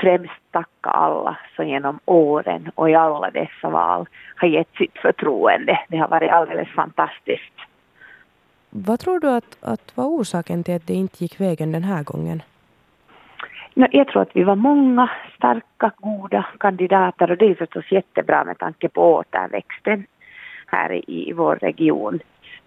främst 0.01 0.51
tacka 0.51 0.89
alla 0.89 1.37
som 1.55 1.67
genom 1.67 1.99
åren 2.05 2.71
och 2.75 2.89
i 2.89 2.95
alla 2.95 3.31
dessa 3.31 3.69
val 3.69 4.05
har 4.35 4.47
gett 4.47 4.75
sitt 4.77 4.97
förtroende. 4.97 5.79
Det 5.89 5.97
har 5.97 6.07
varit 6.07 6.31
alldeles 6.31 6.69
fantastiskt. 6.69 7.53
Vad 8.69 8.99
tror 8.99 9.19
du 9.19 9.29
att, 9.29 9.57
att 9.61 9.97
var 9.97 10.05
orsaken 10.05 10.63
till 10.63 10.75
att 10.75 10.87
det 10.87 10.93
inte 10.93 11.23
gick 11.23 11.39
vägen 11.39 11.71
den 11.71 11.83
här 11.83 12.03
gången? 12.03 12.41
Jag 13.73 14.07
tror 14.07 14.21
att 14.21 14.35
vi 14.35 14.43
var 14.43 14.55
många 14.55 15.09
starka, 15.35 15.91
goda 15.97 16.45
kandidater 16.59 17.31
och 17.31 17.37
det 17.37 17.45
är 17.45 17.55
förstås 17.55 17.91
jättebra 17.91 18.43
med 18.43 18.57
tanke 18.57 18.89
på 18.89 19.13
återväxten 19.13 20.05
här 20.67 21.09
i, 21.09 21.33
vår 21.33 21.55
region 21.55 22.19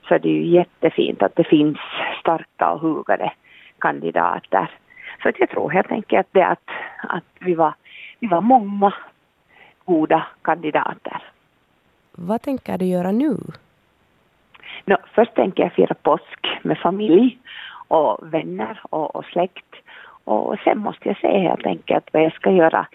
så 0.09 0.15
är 0.15 0.19
det 0.19 0.29
ju 0.29 0.47
jättefint 0.47 1.23
att 1.23 1.37
det 1.37 1.45
finns 1.45 1.79
starka 2.21 2.71
och 2.71 2.81
hugade 2.81 3.33
kandidater. 3.79 4.71
Så 5.23 5.31
jag 5.39 5.51
tror 5.51 5.71
helt 5.71 5.93
enkelt 5.93 6.27
det 6.33 6.47
att, 6.47 6.71
att 7.03 7.25
vi, 7.41 7.55
var, 7.55 7.75
vi 8.21 8.27
var 8.27 8.41
många 8.41 8.95
goda 9.85 10.27
kandidater. 10.43 11.23
Vad 12.13 12.43
tänker 12.43 12.79
du 12.79 12.85
göra 12.85 13.13
nu? 13.13 13.37
No, 14.85 14.97
först 15.15 15.35
tänker 15.35 15.63
jag 15.63 15.73
fira 15.73 15.95
påsk 15.95 16.47
med 16.63 16.79
familj 16.79 17.39
och 17.89 18.35
vänner 18.35 18.81
och, 18.83 19.17
och 19.17 19.25
släkt. 19.25 19.75
Och 20.27 20.59
sen 20.65 20.79
måste 20.79 21.09
jag 21.09 21.17
se 21.17 21.39
helt 21.39 21.67
enkelt 21.67 22.09
vad 22.13 22.23
jag 22.23 22.33
ska 22.33 22.51
göra. 22.51 22.87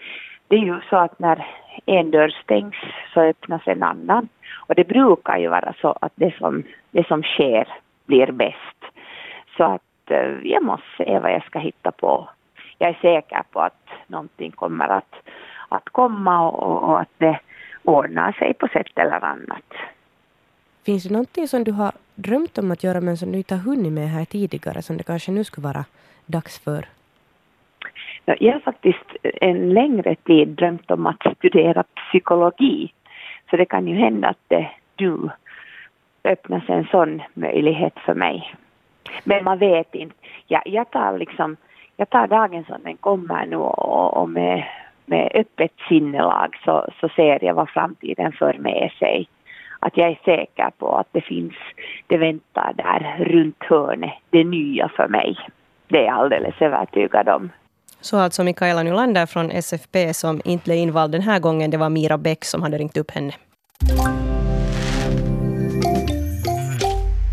Det 0.48 0.56
är 0.56 0.60
ju 0.60 0.80
så 0.90 0.96
att 0.96 1.18
när 1.18 1.46
en 1.86 2.10
dörr 2.10 2.28
stängs 2.42 2.74
så 3.14 3.20
öppnas 3.20 3.62
en 3.66 3.82
annan. 3.82 4.28
Och 4.66 4.74
det 4.74 4.84
brukar 4.84 5.38
ju 5.38 5.48
vara 5.48 5.74
så 5.80 5.98
att 6.00 6.12
det 6.14 6.34
som, 6.38 6.62
det 6.90 7.06
som 7.06 7.22
sker 7.22 7.68
blir 8.06 8.32
bäst. 8.32 8.80
Så 9.56 9.64
att 9.64 10.10
eh, 10.10 10.30
jag 10.42 10.62
måste 10.64 10.86
se 10.96 11.18
vad 11.18 11.32
jag 11.32 11.44
ska 11.44 11.58
hitta 11.58 11.90
på. 11.90 12.28
Jag 12.78 12.90
är 12.90 12.98
säker 13.02 13.42
på 13.52 13.60
att 13.60 13.88
någonting 14.06 14.50
kommer 14.50 14.88
att, 14.88 15.14
att 15.68 15.88
komma 15.88 16.50
och, 16.50 16.82
och 16.82 17.00
att 17.00 17.12
det 17.18 17.38
ordnar 17.82 18.32
sig 18.32 18.54
på 18.54 18.68
sätt 18.68 18.98
eller 18.98 19.24
annat. 19.24 19.72
Finns 20.84 21.04
det 21.04 21.12
någonting 21.12 21.48
som 21.48 21.64
du 21.64 21.72
har 21.72 21.92
drömt 22.14 22.58
om 22.58 22.70
att 22.70 22.84
göra 22.84 23.00
men 23.00 23.16
som 23.16 23.32
du 23.32 23.38
inte 23.38 23.54
har 23.54 23.62
hunnit 23.62 23.92
med 23.92 24.08
här 24.08 24.24
tidigare 24.24 24.82
som 24.82 24.96
det 24.96 25.04
kanske 25.04 25.32
nu 25.32 25.44
skulle 25.44 25.66
vara 25.66 25.84
dags 26.26 26.58
för? 26.58 26.86
Jag 28.24 28.52
har 28.52 28.60
faktiskt 28.60 29.16
en 29.22 29.74
längre 29.74 30.14
tid 30.14 30.48
drömt 30.48 30.90
om 30.90 31.06
att 31.06 31.36
studera 31.36 31.82
psykologi. 31.82 32.92
Så 33.50 33.56
det 33.56 33.64
kan 33.64 33.86
ju 33.86 33.94
hända 33.94 34.28
att 34.28 34.44
det 34.48 34.70
nu 34.98 35.30
öppnas 36.24 36.62
en 36.68 36.84
sån 36.84 37.22
möjlighet 37.34 37.98
för 37.98 38.14
mig. 38.14 38.54
Men 39.24 39.44
man 39.44 39.58
vet 39.58 39.94
inte. 39.94 40.14
Jag, 40.46 40.62
jag 40.64 40.90
tar 40.90 41.18
liksom, 41.18 41.56
jag 41.96 42.10
tar 42.10 42.26
dagen 42.26 42.64
som 42.64 42.82
den 42.82 42.96
kommer 42.96 43.46
nu 43.46 43.56
och, 43.56 44.16
och 44.16 44.28
med, 44.28 44.64
med 45.06 45.32
öppet 45.34 45.72
sinnelag 45.88 46.56
så, 46.64 46.86
så 47.00 47.08
ser 47.08 47.44
jag 47.44 47.54
vad 47.54 47.70
framtiden 47.70 48.32
för 48.32 48.58
med 48.58 48.90
sig. 48.98 49.28
Att 49.78 49.96
jag 49.96 50.10
är 50.10 50.18
säker 50.24 50.70
på 50.78 50.96
att 50.96 51.08
det 51.12 51.20
finns, 51.20 51.54
det 52.06 52.16
väntar 52.16 52.72
där 52.76 53.24
runt 53.24 53.64
hörnet, 53.64 54.14
det 54.30 54.44
nya 54.44 54.88
för 54.88 55.08
mig. 55.08 55.36
Det 55.88 55.98
är 55.98 56.04
jag 56.04 56.14
alldeles 56.14 56.62
övertygad 56.62 57.28
om. 57.28 57.50
Så 58.02 58.18
alltså 58.18 58.44
Mikaela 58.44 58.82
Nylander 58.82 59.26
från 59.26 59.50
SFP 59.50 60.14
som 60.14 60.40
inte 60.44 60.64
blev 60.64 60.76
invald 60.76 61.12
den 61.12 61.22
här 61.22 61.38
gången, 61.38 61.70
det 61.70 61.76
var 61.76 61.88
Mira 61.88 62.18
Bäck 62.18 62.44
som 62.44 62.62
hade 62.62 62.78
ringt 62.78 62.96
upp 62.96 63.10
henne. 63.10 63.32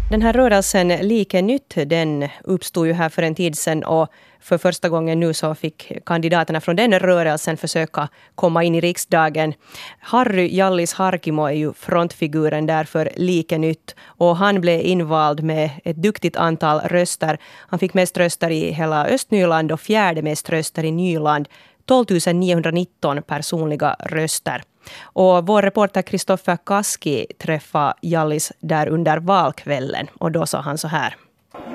Den 0.10 0.22
här 0.22 0.34
rörelsen 0.34 0.88
Like 0.88 1.42
nytt, 1.42 1.74
den 1.86 2.28
uppstod 2.44 2.88
ju 2.88 2.94
här 2.94 3.10
för 3.10 3.22
en 3.24 3.36
tid 3.36 3.58
sedan 3.58 3.84
och 3.84 4.08
för 4.40 4.58
första 4.58 4.90
gången 4.90 5.20
nu 5.20 5.34
så 5.34 5.56
fick 5.56 5.92
kandidaterna 6.06 6.62
från 6.62 6.76
den 6.76 7.00
rörelsen 7.00 7.58
försöka 7.58 8.10
komma 8.36 8.64
in 8.64 8.76
i 8.76 8.82
riksdagen. 8.82 9.54
Harry 10.00 10.56
Jallis 10.56 10.94
Harkimo 10.94 11.46
är 11.46 11.54
ju 11.54 11.74
frontfiguren 11.74 12.66
där 12.66 12.84
för 12.84 13.10
Like 13.16 13.58
nytt 13.58 13.96
och 14.06 14.38
han 14.38 14.62
blev 14.62 14.82
invald 14.82 15.44
med 15.44 15.70
ett 15.84 15.98
duktigt 15.98 16.38
antal 16.38 16.80
röster. 16.80 17.38
Han 17.68 17.80
fick 17.80 17.94
mest 17.94 18.18
röster 18.18 18.50
i 18.50 18.72
hela 18.72 19.06
Östnyland 19.06 19.72
och 19.72 19.82
fjärde 19.82 20.22
mest 20.22 20.50
röster 20.50 20.84
i 20.84 20.92
Nyland. 20.92 21.48
12 21.86 22.06
919 22.34 23.22
personliga 23.22 23.96
röster. 24.00 24.64
Och 25.04 25.48
vår 25.48 25.62
reporter 25.62 26.02
Kristoffer 26.02 26.58
Kaski 26.66 27.26
träffade 27.38 27.94
Jallis 28.02 28.52
där 28.60 28.88
under 28.88 29.18
valkvällen 29.18 30.08
och 30.20 30.32
då 30.32 30.46
sa 30.46 30.62
han 30.62 30.78
så 30.78 30.88
här. 30.88 31.16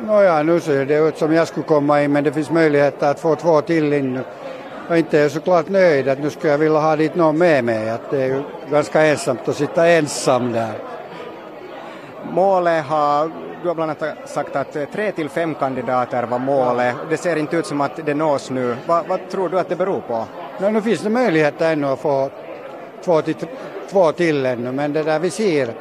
Nåja, 0.06 0.42
nu 0.42 0.60
ser 0.60 0.86
det 0.86 0.98
ut 0.98 1.18
som 1.18 1.32
jag 1.32 1.48
skulle 1.48 1.66
komma 1.66 2.02
in 2.02 2.12
men 2.12 2.24
det 2.24 2.32
finns 2.32 2.50
möjligheter 2.50 3.10
att 3.10 3.20
få 3.20 3.36
två 3.36 3.60
till 3.60 3.92
in 3.92 4.14
nu. 4.14 4.24
Jag 4.88 4.98
inte 4.98 5.18
är 5.18 5.28
såklart 5.28 5.68
nöjd 5.68 6.08
att 6.08 6.18
nu 6.18 6.30
skulle 6.30 6.52
jag 6.52 6.58
vilja 6.58 6.78
ha 6.78 6.96
dit 6.96 7.14
någon 7.14 7.38
med 7.38 7.64
mig. 7.64 7.90
Att 7.90 8.10
det 8.10 8.22
är 8.22 8.26
ju 8.26 8.42
ganska 8.70 9.02
ensamt 9.02 9.48
att 9.48 9.56
sitta 9.56 9.88
ensam 9.88 10.52
där. 10.52 10.72
Målet 12.30 12.84
har, 12.84 13.30
du 13.62 13.68
har 13.68 13.74
bland 13.74 13.90
annat 13.90 14.28
sagt 14.28 14.56
att 14.56 14.92
tre 14.92 15.12
till 15.12 15.28
fem 15.28 15.54
kandidater 15.54 16.22
var 16.22 16.38
målet. 16.38 16.94
Det 17.10 17.16
ser 17.16 17.36
inte 17.36 17.56
ut 17.56 17.66
som 17.66 17.80
att 17.80 18.06
det 18.06 18.14
nås 18.14 18.50
nu. 18.50 18.76
Va, 18.86 19.04
vad 19.08 19.30
tror 19.30 19.48
du 19.48 19.58
att 19.58 19.68
det 19.68 19.76
beror 19.76 20.00
på? 20.00 20.26
No, 20.58 20.70
nu 20.70 20.82
finns 20.82 21.00
det 21.00 21.10
möjligheter 21.10 21.72
ännu 21.72 21.86
att 21.86 22.00
få 22.00 22.30
två 23.04 23.22
till, 23.22 23.34
två 23.90 24.12
till 24.12 24.46
ännu 24.46 24.72
men 24.72 24.92
det 24.92 25.02
där 25.02 25.18
vi 25.18 25.30
ser 25.30 25.74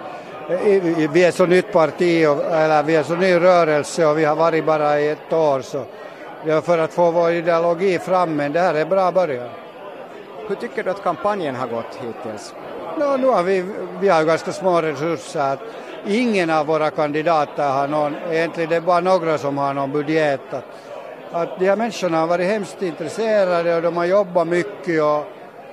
vi 1.10 1.24
är 1.24 1.32
så 1.32 1.46
nytt 1.46 1.72
parti, 1.72 2.24
eller 2.52 2.84
vi 2.84 2.96
är 2.96 3.04
så 3.04 3.16
ny 3.16 3.36
rörelse 3.36 4.06
och 4.06 4.18
vi 4.18 4.26
har 4.26 4.36
varit 4.36 4.66
bara 4.66 5.00
i 5.00 5.10
ett 5.10 5.34
år 5.34 5.62
så 5.62 5.84
ja, 6.46 6.62
för 6.62 6.78
att 6.78 6.94
få 6.94 7.12
vår 7.12 7.32
ideologi 7.32 8.00
fram, 8.00 8.36
men 8.36 8.54
det 8.54 8.60
här 8.60 8.74
är 8.74 8.86
bra 8.86 9.12
början. 9.12 9.50
Hur 10.48 10.56
tycker 10.56 10.84
du 10.84 10.90
att 10.90 11.04
kampanjen 11.04 11.56
har 11.56 11.68
gått 11.68 12.00
hittills? 12.02 12.54
No, 12.98 13.18
nu 13.18 13.28
har 13.28 13.44
vi, 13.44 13.66
vi 14.00 14.10
har 14.10 14.24
ganska 14.24 14.52
små 14.52 14.82
resurser. 14.82 15.58
Ingen 16.08 16.50
av 16.50 16.66
våra 16.66 16.90
kandidater 16.90 17.70
har 17.70 17.88
någon, 17.88 18.16
egentligen 18.32 18.70
det 18.70 18.76
är 18.76 18.82
bara 18.82 19.00
några 19.00 19.38
som 19.38 19.58
har 19.58 19.74
någon 19.74 19.92
budget. 19.92 20.42
Att, 20.54 20.64
att 21.32 21.60
de 21.60 21.66
här 21.66 21.76
människorna 21.76 22.20
har 22.20 22.28
varit 22.28 22.48
hemskt 22.48 22.82
intresserade 22.82 23.76
och 23.76 23.82
de 23.82 23.98
har 23.98 24.06
jobbat 24.06 24.48
mycket 24.48 25.04
och, 25.04 25.26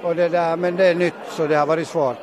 och 0.02 0.16
det 0.16 0.28
där, 0.28 0.56
men 0.56 0.76
det 0.76 0.86
är 0.86 0.94
nytt 0.94 1.14
så 1.28 1.46
det 1.46 1.56
har 1.56 1.66
varit 1.66 1.88
svårt. 1.88 2.16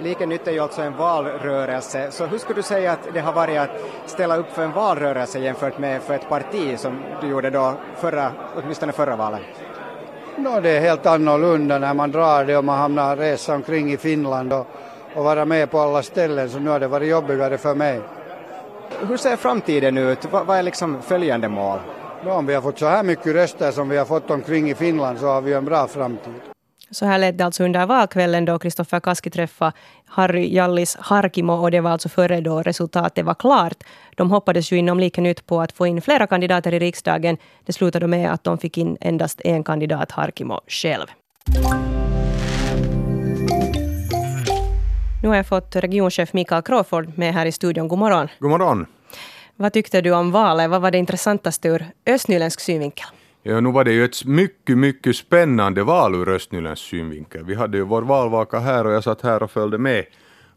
Lika 0.00 0.26
nytt 0.26 0.48
är 0.48 0.52
ju 0.52 0.60
alltså 0.60 0.82
en 0.82 0.96
valrörelse, 0.96 2.10
så 2.10 2.26
hur 2.26 2.38
skulle 2.38 2.58
du 2.58 2.62
säga 2.62 2.92
att 2.92 3.08
det 3.14 3.20
har 3.20 3.32
varit 3.32 3.58
att 3.58 3.70
ställa 4.06 4.36
upp 4.36 4.52
för 4.52 4.62
en 4.62 4.72
valrörelse 4.72 5.38
jämfört 5.38 5.78
med 5.78 6.02
för 6.02 6.14
ett 6.14 6.28
parti 6.28 6.78
som 6.78 7.00
du 7.20 7.28
gjorde 7.28 7.50
då 7.50 7.74
förra, 7.96 8.32
åtminstone 8.56 8.92
förra 8.92 9.16
valet? 9.16 9.40
No, 10.36 10.60
det 10.60 10.70
är 10.70 10.80
helt 10.80 11.06
annorlunda 11.06 11.78
när 11.78 11.94
man 11.94 12.10
drar 12.10 12.44
det 12.44 12.56
och 12.56 12.64
man 12.64 12.78
hamnar 12.78 13.16
resa 13.16 13.54
omkring 13.54 13.92
i 13.92 13.96
Finland 13.96 14.52
och, 14.52 14.66
och 15.14 15.24
vara 15.24 15.44
med 15.44 15.70
på 15.70 15.80
alla 15.80 16.02
ställen, 16.02 16.50
så 16.50 16.58
nu 16.58 16.70
har 16.70 16.80
det 16.80 16.88
varit 16.88 17.08
jobbigare 17.08 17.58
för 17.58 17.74
mig. 17.74 18.00
Hur 19.08 19.16
ser 19.16 19.36
framtiden 19.36 19.98
ut? 19.98 20.32
Vad, 20.32 20.46
vad 20.46 20.58
är 20.58 20.62
liksom 20.62 21.02
följande 21.02 21.48
mål? 21.48 21.78
No, 22.24 22.30
om 22.30 22.46
vi 22.46 22.54
har 22.54 22.62
fått 22.62 22.78
så 22.78 22.86
här 22.86 23.02
mycket 23.02 23.34
röster 23.34 23.70
som 23.70 23.88
vi 23.88 23.96
har 23.96 24.04
fått 24.04 24.30
omkring 24.30 24.70
i 24.70 24.74
Finland 24.74 25.18
så 25.18 25.26
har 25.26 25.40
vi 25.40 25.52
en 25.52 25.64
bra 25.64 25.86
framtid. 25.86 26.47
Så 26.90 27.06
här 27.06 27.18
lät 27.18 27.38
det 27.38 27.44
alltså 27.44 27.64
under 27.64 27.86
valkvällen 27.86 28.44
då 28.44 28.58
Kristoffer 28.58 29.00
Kaski 29.00 29.30
träffade 29.30 29.72
Harry 30.06 30.54
Jallis 30.54 30.96
Harkimo 31.00 31.52
och 31.52 31.70
det 31.70 31.80
var 31.80 31.90
alltså 31.90 32.08
före 32.08 32.40
då 32.40 32.62
resultatet 32.62 33.24
var 33.24 33.34
klart. 33.34 33.84
De 34.16 34.30
hoppades 34.30 34.72
ju 34.72 34.76
inom 34.76 35.00
Liken 35.00 35.26
ut 35.26 35.46
på 35.46 35.60
att 35.60 35.72
få 35.72 35.86
in 35.86 36.02
flera 36.02 36.26
kandidater 36.26 36.74
i 36.74 36.78
riksdagen. 36.78 37.36
Det 37.64 37.72
slutade 37.72 38.06
med 38.06 38.32
att 38.32 38.44
de 38.44 38.58
fick 38.58 38.78
in 38.78 38.96
endast 39.00 39.40
en 39.44 39.64
kandidat, 39.64 40.12
Harkimo 40.12 40.60
själv. 40.68 41.06
Nu 45.22 45.28
har 45.28 45.36
jag 45.36 45.46
fått 45.46 45.76
regionchef 45.76 46.32
Mikael 46.32 46.62
Crawford 46.62 47.18
med 47.18 47.34
här 47.34 47.46
i 47.46 47.52
studion. 47.52 47.88
God 47.88 47.98
morgon. 47.98 48.28
God 48.38 48.50
morgon. 48.50 48.86
Vad 49.56 49.72
tyckte 49.72 50.00
du 50.00 50.12
om 50.12 50.30
valet? 50.32 50.70
Vad 50.70 50.80
var 50.80 50.90
det 50.90 50.98
intressantaste 50.98 51.68
ur 51.68 51.86
östnyländsk 52.06 52.60
synvinkel? 52.60 53.06
Ja, 53.50 53.60
nu 53.60 53.72
var 53.72 53.84
det 53.84 53.92
ju 53.92 54.04
ett 54.04 54.24
mycket, 54.24 54.78
mycket 54.78 55.16
spännande 55.16 55.84
val 55.84 56.14
ur 56.14 56.28
Östnylands 56.28 56.80
synvinkel. 56.80 57.44
Vi 57.44 57.54
hade 57.54 57.78
ju 57.78 57.84
vår 57.84 58.02
valvaka 58.02 58.58
här 58.58 58.86
och 58.86 58.92
jag 58.92 59.04
satt 59.04 59.22
här 59.22 59.42
och 59.42 59.50
följde 59.50 59.78
med 59.78 60.04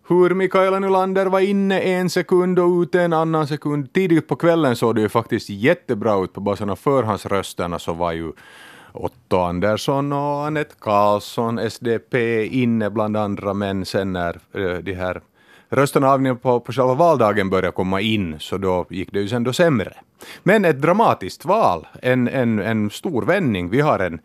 hur 0.08 0.30
Mikaela 0.30 0.80
Nylander 0.80 1.26
var 1.26 1.40
inne 1.40 1.80
en 1.80 2.10
sekund 2.10 2.60
och 2.60 2.82
ute 2.82 3.02
en 3.02 3.14
annan 3.14 3.48
sekund. 3.48 3.94
Tidigt 3.94 4.28
på 4.28 4.36
kvällen 4.36 4.76
såg 4.76 4.96
det 4.96 5.02
ju 5.02 5.10
faktiskt 5.10 5.50
jättebra 5.50 6.24
ut 6.24 6.34
på 6.34 6.42
basen 6.42 6.70
av 6.70 6.76
förhandsrösterna 6.76 7.80
så 7.80 7.94
var 7.94 8.12
ju 8.12 8.32
Otto 8.92 9.38
Andersson 9.38 10.14
och 10.14 10.46
Anette 10.46 10.76
Karlsson, 10.80 11.60
SDP, 11.60 12.46
inne 12.46 12.90
bland 12.90 13.18
andra, 13.18 13.54
men 13.54 13.86
sen 13.86 14.14
när 14.14 14.40
eh, 14.54 14.78
de 14.78 14.94
här 14.94 15.22
rösterna 15.70 16.36
på, 16.36 16.60
på 16.60 16.72
själva 16.72 16.94
valdagen 16.94 17.50
började 17.50 17.72
komma 17.72 18.02
in, 18.02 18.36
så 18.40 18.58
då 18.58 18.86
gick 18.90 19.12
det 19.12 19.20
ju 19.20 19.28
sen 19.28 19.44
då 19.44 19.54
sämre. 19.54 19.94
Men 20.44 20.66
ett 20.66 20.82
dramatiskt 20.82 21.46
val, 21.46 21.88
en, 22.02 22.28
en, 22.28 22.60
en 22.60 22.90
stor 22.90 23.22
vändning. 23.22 23.70
Vi 23.70 23.82
har 23.82 24.00
en, 24.00 24.20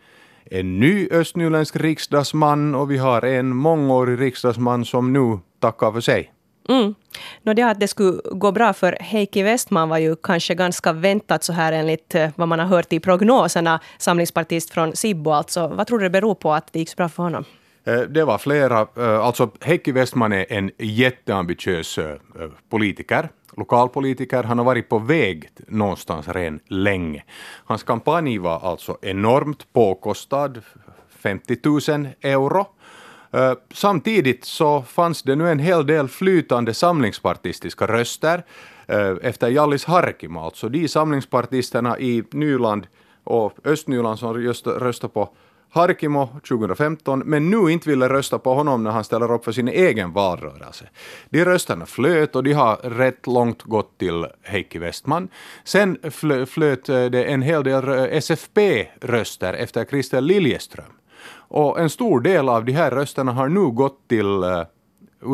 en 0.50 0.80
ny 0.80 1.08
östnyländsk 1.10 1.76
riksdagsman 1.76 2.74
och 2.74 2.90
vi 2.90 2.98
har 2.98 3.22
en 3.22 3.56
mångårig 3.56 4.20
riksdagsman 4.20 4.84
som 4.84 5.12
nu 5.12 5.38
tackar 5.60 5.92
för 5.92 6.00
sig. 6.00 6.32
Mm. 6.68 6.94
No, 7.42 7.54
det 7.54 7.62
att 7.62 7.80
det 7.80 7.88
skulle 7.88 8.20
gå 8.24 8.52
bra 8.52 8.72
för 8.72 8.96
Heikki 9.00 9.42
Westman 9.42 9.88
var 9.88 9.98
ju 9.98 10.16
kanske 10.16 10.54
ganska 10.54 10.92
väntat 10.92 11.44
så 11.44 11.52
här 11.52 11.72
enligt 11.72 12.14
eh, 12.14 12.28
vad 12.36 12.48
man 12.48 12.58
har 12.58 12.66
hört 12.66 12.92
i 12.92 13.00
prognoserna. 13.00 13.80
Samlingspartist 13.98 14.70
från 14.70 14.96
Sibbo 14.96 15.30
alltså. 15.30 15.68
Vad 15.68 15.86
tror 15.86 15.98
du 15.98 16.04
det 16.04 16.10
beror 16.10 16.34
på 16.34 16.52
att 16.52 16.72
det 16.72 16.78
gick 16.78 16.88
så 16.88 16.96
bra 16.96 17.08
för 17.08 17.22
honom? 17.22 17.44
Eh, 17.84 18.00
det 18.00 18.24
var 18.24 18.38
flera, 18.38 18.86
eh, 18.96 19.20
alltså 19.20 19.50
Heikki 19.60 19.92
Westman 19.92 20.32
är 20.32 20.52
en 20.52 20.70
jätteambitiös 20.78 21.98
politiker, 22.70 23.28
lokalpolitiker. 23.56 24.42
Han 24.42 24.58
har 24.58 24.64
varit 24.64 24.88
på 24.88 24.98
väg 24.98 25.48
någonstans 25.68 26.28
redan 26.28 26.60
länge. 26.68 27.24
Hans 27.64 27.82
kampanj 27.82 28.38
var 28.38 28.60
alltså 28.60 28.98
enormt 29.02 29.72
påkostad, 29.72 30.60
50 31.08 31.56
000 31.92 32.08
euro. 32.20 32.66
Eh, 33.30 33.52
samtidigt 33.74 34.44
så 34.44 34.82
fanns 34.82 35.22
det 35.22 35.36
nu 35.36 35.50
en 35.50 35.58
hel 35.58 35.86
del 35.86 36.08
flytande 36.08 36.74
samlingspartistiska 36.74 37.86
röster 37.86 38.44
eh, 38.86 39.14
efter 39.22 39.48
Jallis 39.48 39.84
Harkimo, 39.84 40.40
alltså 40.40 40.68
de 40.68 40.88
samlingspartisterna 40.88 41.98
i 41.98 42.24
Nyland 42.32 42.86
och 43.24 43.52
Östnyland 43.64 44.18
som 44.18 44.42
just 44.42 44.66
röstade 44.66 45.12
på 45.12 45.30
Harkimo 45.70 46.28
2015, 46.48 47.18
men 47.18 47.50
nu 47.50 47.70
inte 47.70 47.88
ville 47.88 48.08
rösta 48.08 48.38
på 48.38 48.54
honom 48.54 48.84
när 48.84 48.90
han 48.90 49.04
ställer 49.04 49.32
upp 49.32 49.44
för 49.44 49.52
sin 49.52 49.68
egen 49.68 50.12
valrörelse. 50.12 50.88
De 51.30 51.44
rösterna 51.44 51.86
flöt 51.86 52.36
och 52.36 52.44
de 52.44 52.52
har 52.52 52.76
rätt 52.76 53.26
långt 53.26 53.62
gått 53.62 53.98
till 53.98 54.26
Heikki 54.42 54.78
Westman. 54.78 55.28
Sen 55.64 55.98
flöt 56.46 56.88
eh, 56.88 57.04
det 57.04 57.24
en 57.24 57.42
hel 57.42 57.64
del 57.64 57.88
eh, 57.88 58.04
SFP-röster 58.04 59.52
efter 59.52 59.84
Christer 59.84 60.20
Liljeström. 60.20 60.92
Och 61.48 61.80
en 61.80 61.90
stor 61.90 62.20
del 62.20 62.48
av 62.48 62.64
de 62.64 62.72
här 62.72 62.90
rösterna 62.90 63.32
har 63.32 63.48
nu 63.48 63.66
gått 63.66 64.08
till 64.08 64.42
eh, 64.42 64.62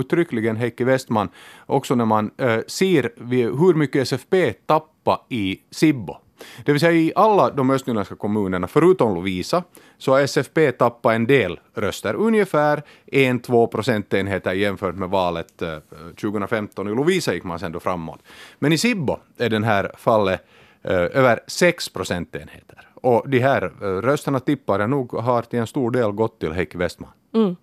uttryckligen 0.01 0.57
Heikki 0.57 0.85
Westman, 0.85 1.29
också 1.66 1.95
när 1.95 2.05
man 2.05 2.31
ser 2.66 3.12
hur 3.59 3.75
mycket 3.75 4.03
SFP 4.03 4.53
tappade 4.53 5.23
i 5.29 5.61
Sibbo. 5.71 6.16
Det 6.64 6.72
vill 6.72 6.81
säga 6.81 6.92
i 6.92 7.12
alla 7.16 7.50
de 7.50 7.70
östnyländska 7.70 8.16
kommunerna, 8.16 8.68
förutom 8.68 9.14
Lovisa, 9.14 9.62
så 9.98 10.12
har 10.12 10.20
SFP 10.20 10.72
tappat 10.72 11.14
en 11.14 11.26
del 11.26 11.61
röster, 11.74 12.14
ungefär 12.14 12.83
en, 13.07 13.40
två 13.40 13.66
procentenheter 13.66 14.52
jämfört 14.52 14.94
med 14.94 15.09
valet 15.09 15.62
eh, 15.62 15.78
2015. 16.20 16.88
I 16.88 16.90
Lovisa 16.90 17.35
gick 17.35 17.44
man 17.44 17.59
sen 17.59 17.72
då 17.72 17.81
framåt. 17.81 18.20
Men 18.59 18.72
i 18.72 18.78
Sibbo 18.78 19.16
är 19.38 19.50
den 19.50 19.64
här 19.64 19.92
fallet 19.98 20.44
eh, 20.83 20.92
över 20.94 21.40
sex 21.46 21.88
procentenheter. 21.88 22.88
Och 22.94 23.28
de 23.28 23.38
här 23.38 23.62
eh, 23.83 23.87
rösterna 23.87 24.40
tippar 24.40 24.87
nog 24.87 25.12
har 25.14 25.42
till 25.42 25.59
en 25.59 25.66
stor 25.66 25.90
del 25.90 26.12
gått 26.12 26.40
till 26.40 26.52
Heikki 26.52 26.78
Westman. 26.78 27.11
Mm. 27.35 27.57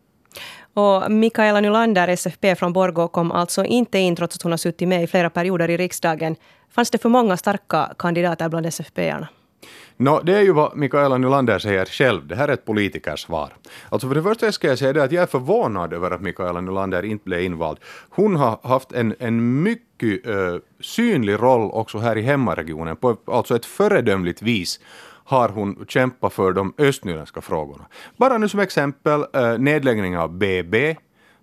Och 0.73 1.11
Mikaela 1.11 1.61
Nylander, 1.61 2.07
SFP 2.07 2.55
från 2.55 2.73
Borgå, 2.73 3.07
kom 3.07 3.31
alltså 3.31 3.65
inte 3.65 3.99
in 3.99 4.15
trots 4.15 4.35
att 4.35 4.41
hon 4.41 4.51
har 4.51 4.57
suttit 4.57 4.87
med 4.87 5.03
i 5.03 5.07
flera 5.07 5.29
perioder 5.29 5.69
i 5.69 5.77
riksdagen. 5.77 6.35
Fanns 6.71 6.91
det 6.91 6.97
för 6.97 7.09
många 7.09 7.37
starka 7.37 7.93
kandidater 7.97 8.49
bland 8.49 8.65
SFP-arna? 8.65 9.27
No, 9.97 10.21
det 10.23 10.37
är 10.37 10.41
ju 10.41 10.53
vad 10.53 10.77
Mikaela 10.77 11.17
Nylander 11.17 11.59
säger 11.59 11.85
själv, 11.85 12.27
det 12.27 12.35
här 12.35 12.47
är 12.47 12.53
ett 12.53 12.65
politikersvar. 12.65 13.53
Alltså 13.89 14.07
för 14.07 14.15
det 14.15 14.23
första 14.23 14.51
ska 14.51 14.67
jag 14.67 14.79
säga 14.79 14.93
det 14.93 15.03
att 15.03 15.11
jag 15.11 15.23
är 15.23 15.27
förvånad 15.27 15.93
över 15.93 16.11
att 16.11 16.21
Mikaela 16.21 16.61
Nylander 16.61 17.05
inte 17.05 17.25
blev 17.25 17.41
invald. 17.41 17.77
Hon 18.09 18.35
har 18.35 18.59
haft 18.63 18.91
en, 18.91 19.15
en 19.19 19.63
mycket 19.63 20.27
uh, 20.27 20.57
synlig 20.81 21.33
roll 21.33 21.71
också 21.71 21.97
här 21.97 22.17
i 22.17 22.21
hemmaregionen, 22.21 22.95
på 22.95 23.17
alltså 23.25 23.55
ett 23.55 23.65
föredömligt 23.65 24.41
vis 24.41 24.79
har 25.29 25.49
hon 25.49 25.85
kämpat 25.87 26.33
för 26.33 26.53
de 26.53 26.73
östnyländska 26.77 27.41
frågorna. 27.41 27.85
Bara 28.17 28.37
nu 28.37 28.49
som 28.49 28.59
exempel 28.59 29.25
eh, 29.33 29.57
nedläggningen 29.57 30.19
av 30.19 30.33
BB, 30.33 30.95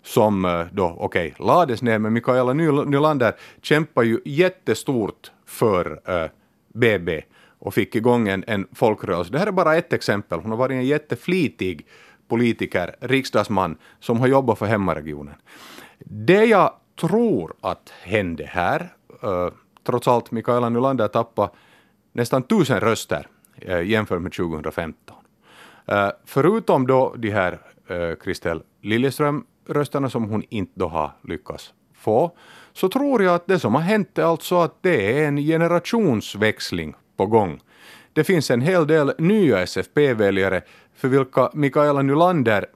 som 0.03 0.45
eh, 0.45 0.67
då, 0.73 0.97
okej, 0.99 1.35
okay, 1.35 1.47
lades 1.47 1.83
ner, 1.83 1.99
men 1.99 2.13
Mikaela 2.13 2.53
Nylander 2.53 3.35
kämpar 3.63 4.03
ju 4.03 4.21
jättestort 4.25 5.31
för 5.47 6.01
eh, 6.05 6.31
BB 6.75 7.23
och 7.59 7.75
fick 7.75 7.95
igång 7.95 8.29
en, 8.29 8.45
en 8.47 8.67
folkrörelse. 8.73 9.33
Det 9.33 9.39
här 9.39 9.47
är 9.47 9.53
bara 9.53 9.77
ett 9.77 9.93
exempel. 9.93 10.41
Hon 10.41 10.51
har 10.51 10.59
varit 10.59 10.75
en 10.75 10.87
jätteflitig 10.87 11.87
politiker, 12.29 12.97
riksdagsman, 13.01 13.77
som 14.01 14.21
har 14.21 14.27
jobbat 14.27 14.59
för 14.59 14.67
hemmaregionen. 14.67 15.35
Det 15.99 16.45
jag 16.45 16.73
tror 17.01 17.55
att 17.61 17.93
hände 18.03 18.45
här, 18.47 18.93
trots 19.87 20.09
allt 20.09 20.31
Mikaela 20.31 20.69
Nylander 20.69 21.09
tappade 21.09 21.51
nästan 22.13 22.43
tusen 22.43 22.81
röster 22.81 23.29
Eh, 23.61 23.83
jämfört 23.83 24.23
med 24.23 24.33
2015. 24.33 25.17
Eh, 25.87 26.11
förutom 26.25 26.87
då 26.87 27.15
de 27.19 27.31
här 27.31 27.59
eh, 27.89 27.97
uh, 27.97 28.15
Kristel 28.15 28.63
Liljeström-rösterna 28.83 30.11
som 30.11 30.25
hon 30.25 30.43
inte 30.49 30.73
då 30.75 30.89
har 30.89 31.11
lyckats 31.23 31.75
få, 31.95 32.37
så 32.73 32.89
tror 32.89 33.23
jag 33.23 33.35
att 33.35 33.47
det 33.47 33.59
som 33.59 33.75
har 33.75 33.83
hänt 33.83 34.19
är 34.19 34.23
alltså 34.23 34.57
att 34.57 34.83
det 34.83 35.21
är 35.21 35.29
en 35.29 35.37
generationsväxling 35.37 36.95
på 37.17 37.27
gång. 37.27 37.61
Det 38.13 38.25
finns 38.25 38.51
en 38.51 38.61
hel 38.61 38.87
del 38.87 39.13
nya 39.19 39.63
SFP-väljare 39.63 40.63
för 40.95 41.09
vilka 41.09 41.51
Mikaela 41.55 42.03
Nylander 42.03 42.67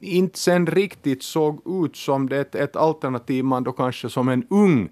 inte 0.00 0.38
sen 0.38 0.66
riktigt 0.66 1.22
såg 1.22 1.84
ut 1.84 1.96
som 1.96 2.28
det 2.28 2.54
ett 2.54 2.76
alternativ 2.76 3.44
man 3.44 3.64
då 3.64 3.72
kanske 3.72 4.08
som 4.08 4.28
en 4.28 4.46
ung 4.50 4.88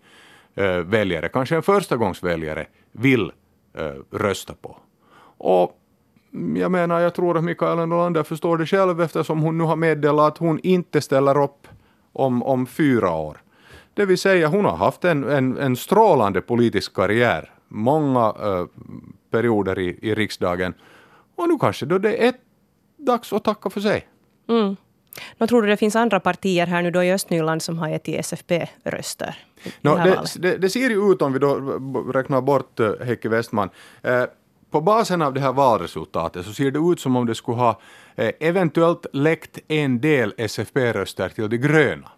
äh, 0.55 0.77
väljare, 0.77 1.29
kanske 1.29 1.57
en 1.57 1.63
förstagångsväljare, 1.63 2.67
vill 2.93 3.33
äh, 3.75 3.85
rösta 4.11 4.55
på. 4.55 4.77
Och 5.39 5.81
jag 6.57 6.71
menar, 6.71 7.01
jag 7.01 7.15
tror 7.15 7.39
att 7.39 7.45
Mikaela 7.45 7.87
Nylander 7.87 8.23
förstår 8.23 8.59
det 8.59 8.67
själv 8.67 9.01
eftersom 9.01 9.41
hon 9.43 9.59
nu 9.59 9.65
har 9.65 9.77
meddelat 9.77 10.33
att 10.33 10.39
hon 10.39 10.61
inte 10.63 11.01
ställer 11.01 11.43
upp 11.43 11.69
om, 12.13 12.43
om 12.43 12.67
fyra 12.67 13.11
år. 13.11 13.43
Det 13.95 14.07
vill 14.07 14.19
säga, 14.19 14.49
hon 14.49 14.65
har 14.65 14.77
haft 14.77 15.05
en, 15.05 15.25
en, 15.25 15.59
en 15.59 15.77
strålande 15.77 16.41
politisk 16.41 16.95
karriär, 16.95 17.53
många 17.69 18.35
äh, 18.43 18.67
perioder 19.31 19.79
i, 19.79 19.99
i 20.03 20.15
riksdagen. 20.15 20.75
Och 21.37 21.49
nu 21.49 21.59
kanske 21.61 21.87
då 21.87 21.99
det 21.99 22.27
är 22.27 22.35
dags 22.97 23.33
att 23.33 23.45
tacka 23.45 23.71
för 23.71 23.81
sig. 23.81 24.09
Mm. 24.49 24.77
Nå, 25.39 25.47
tror 25.47 25.63
du 25.63 25.69
det 25.69 25.77
finns 25.77 25.97
andra 25.97 26.21
partier 26.21 26.67
här 26.67 26.83
nu 26.83 26.91
då 26.91 27.03
i 27.03 27.13
Östnyland 27.13 27.63
som 27.63 27.79
har 27.79 27.89
gett 27.89 28.09
SFP-röster? 28.09 29.35
No, 29.81 29.97
det, 29.97 30.25
det, 30.39 30.57
det, 30.57 30.71
ser 30.71 30.91
ju 30.91 31.13
ut, 31.13 31.23
om 31.23 31.33
vi 31.33 31.39
då 31.39 31.55
räknar 32.15 32.41
bort 32.41 32.81
uh, 32.81 33.01
Heikki 33.05 33.29
Westman, 33.29 33.71
uh, 34.07 34.25
på 34.75 34.81
basen 34.81 35.23
av 35.23 35.35
det 35.35 35.41
här 35.41 35.53
valresultatet 35.53 36.47
så 36.47 36.53
ser 36.53 36.71
det 36.71 36.79
ut 36.79 37.01
som 37.01 37.17
om 37.17 37.27
det 37.27 37.35
skulle 37.35 37.59
ha 37.59 37.81
eh, 38.15 38.33
eventuellt 38.41 39.07
läckt 39.13 39.59
en 39.69 40.01
del 40.01 40.35
SFP-röster 40.37 41.29
till 41.29 41.51
de 41.51 41.59
gröna. 41.59 42.09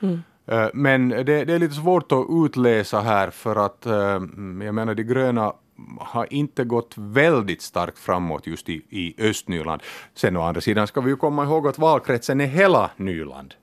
Mm. 0.00 0.22
Eh, 0.46 0.66
men 0.74 1.08
det, 1.08 1.44
det, 1.44 1.52
är 1.52 1.58
lite 1.58 1.74
svårt 1.74 2.12
att 2.12 2.26
utläsa 2.30 3.00
här 3.00 3.30
för 3.30 3.56
att 3.66 3.86
eh, 3.86 3.94
jag 4.64 4.74
menar 4.74 4.94
de 4.94 5.02
gröna 5.02 5.52
har 5.98 6.32
inte 6.32 6.64
gått 6.64 6.94
väldigt 6.96 7.62
starkt 7.62 7.98
framåt 7.98 8.46
just 8.46 8.68
i, 8.68 8.82
i 8.90 9.28
Östnyland. 9.28 9.82
Sen 10.14 10.36
å 10.36 10.42
andra 10.42 10.60
sidan 10.60 10.86
ska 10.86 11.00
vi 11.00 11.10
ju 11.10 11.16
komma 11.16 11.44
ihåg 11.44 11.68
att 11.68 11.78
valkretsen 11.78 12.40
är 12.40 12.46
hela 12.46 12.90
Nyland. 12.96 13.54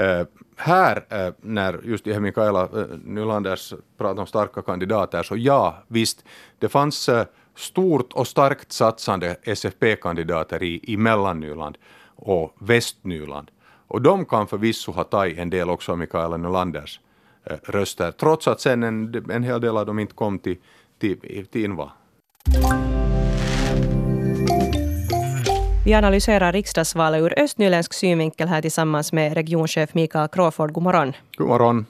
Uh, 0.00 0.26
här, 0.56 0.96
uh, 0.96 1.34
när 1.40 1.80
just 1.84 2.04
det 2.04 2.12
här 2.12 2.20
Mikaela 2.20 2.68
uh, 2.68 2.84
Nylanders 3.04 3.74
pratar 3.98 4.20
om 4.20 4.26
starka 4.26 4.62
kandidater, 4.62 5.22
så 5.22 5.36
ja, 5.36 5.82
visst, 5.88 6.24
det 6.58 6.68
fanns 6.68 7.10
stort 7.56 8.12
och 8.12 8.26
starkt 8.26 8.72
satsande 8.72 9.36
SFP-kandidater 9.42 10.62
i, 10.62 10.80
i 10.82 10.96
Mellannyland 10.96 11.78
och 12.16 12.56
Västnyland. 12.58 13.50
Och 13.88 14.02
de 14.02 14.24
kan 14.24 14.46
förvisso 14.46 14.92
ha 14.92 15.04
tagit 15.04 15.38
en 15.38 15.50
del 15.50 15.70
också 15.70 15.92
av 15.92 15.98
Mikaela 15.98 16.36
Nylanders 16.36 17.00
eh, 17.44 17.56
röster, 17.64 18.12
trots 18.12 18.48
att 18.48 18.60
sen 18.60 18.82
en, 18.82 19.24
en 19.30 19.42
hel 19.42 19.60
del 19.60 19.76
av 19.76 19.86
dem 19.86 19.98
inte 19.98 20.14
kom 20.14 20.38
till, 20.38 20.56
till, 20.98 21.46
till 21.46 21.64
inval. 21.64 21.90
Vi 25.84 25.94
analyserar 25.94 26.52
riksdagsvalet 26.52 27.22
ur 27.22 27.38
östnyländsk 27.38 27.92
synvinkel 27.92 28.48
här 28.48 28.62
tillsammans 28.62 29.12
med 29.12 29.34
regionchef 29.34 29.94
Mikael 29.94 30.28
Crawford. 30.28 30.72
God 30.72 30.82
morgon. 30.82 31.12
God 31.36 31.48
morgon. 31.48 31.86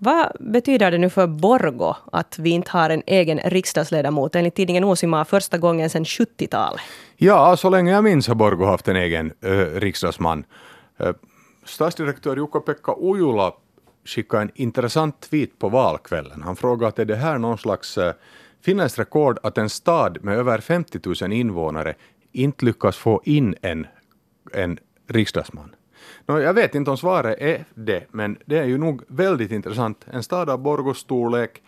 Vad 0.00 0.32
betyder 0.40 0.90
det 0.90 0.98
nu 0.98 1.10
för 1.10 1.26
Borgo 1.26 1.94
att 2.12 2.38
vi 2.38 2.50
inte 2.50 2.70
har 2.70 2.90
en 2.90 3.02
egen 3.06 3.38
riksdagsledamot? 3.38 4.34
Enligt 4.34 4.54
tidningen 4.54 4.84
Osima 4.84 5.24
första 5.24 5.58
gången 5.58 5.90
sedan 5.90 6.04
70-talet. 6.04 6.80
Ja, 7.16 7.56
så 7.56 7.70
länge 7.70 7.92
jag 7.92 8.04
minns 8.04 8.28
har 8.28 8.34
Borgo 8.34 8.64
haft 8.64 8.88
en 8.88 8.96
egen 8.96 9.32
äh, 9.40 9.50
riksdagsman. 9.80 10.44
Äh, 10.98 11.12
statsdirektör 11.64 12.36
Jukka-Pekka 12.36 12.94
Ujula 12.98 13.52
skickade 14.04 14.42
en 14.42 14.50
intressant 14.54 15.20
tweet 15.20 15.58
på 15.58 15.68
valkvällen. 15.68 16.42
Han 16.42 16.56
frågade 16.56 17.02
är 17.02 17.06
det 17.06 17.16
här 17.16 17.38
någon 17.38 17.58
slags 17.58 17.98
äh, 17.98 18.12
finländskt 18.64 18.98
rekord 18.98 19.38
att 19.42 19.58
en 19.58 19.70
stad 19.70 20.18
med 20.22 20.38
över 20.38 20.58
50 20.58 21.00
000 21.22 21.32
invånare 21.32 21.94
inte 22.32 22.64
lyckas 22.64 22.96
få 22.96 23.22
in 23.24 23.54
en, 23.62 23.86
en 24.52 24.78
riksdagsman. 25.08 25.74
No, 26.28 26.40
jag 26.40 26.54
vet 26.54 26.74
inte 26.74 26.90
om 26.90 26.96
svaret 26.96 27.38
är 27.40 27.64
det, 27.74 28.04
men 28.10 28.38
det 28.44 28.58
är 28.58 28.64
ju 28.64 28.78
nog 28.78 29.02
väldigt 29.08 29.52
intressant. 29.52 30.06
En 30.10 30.22
stad 30.22 30.50
av 30.50 30.58
Borgos 30.58 30.98
storlek 30.98 31.62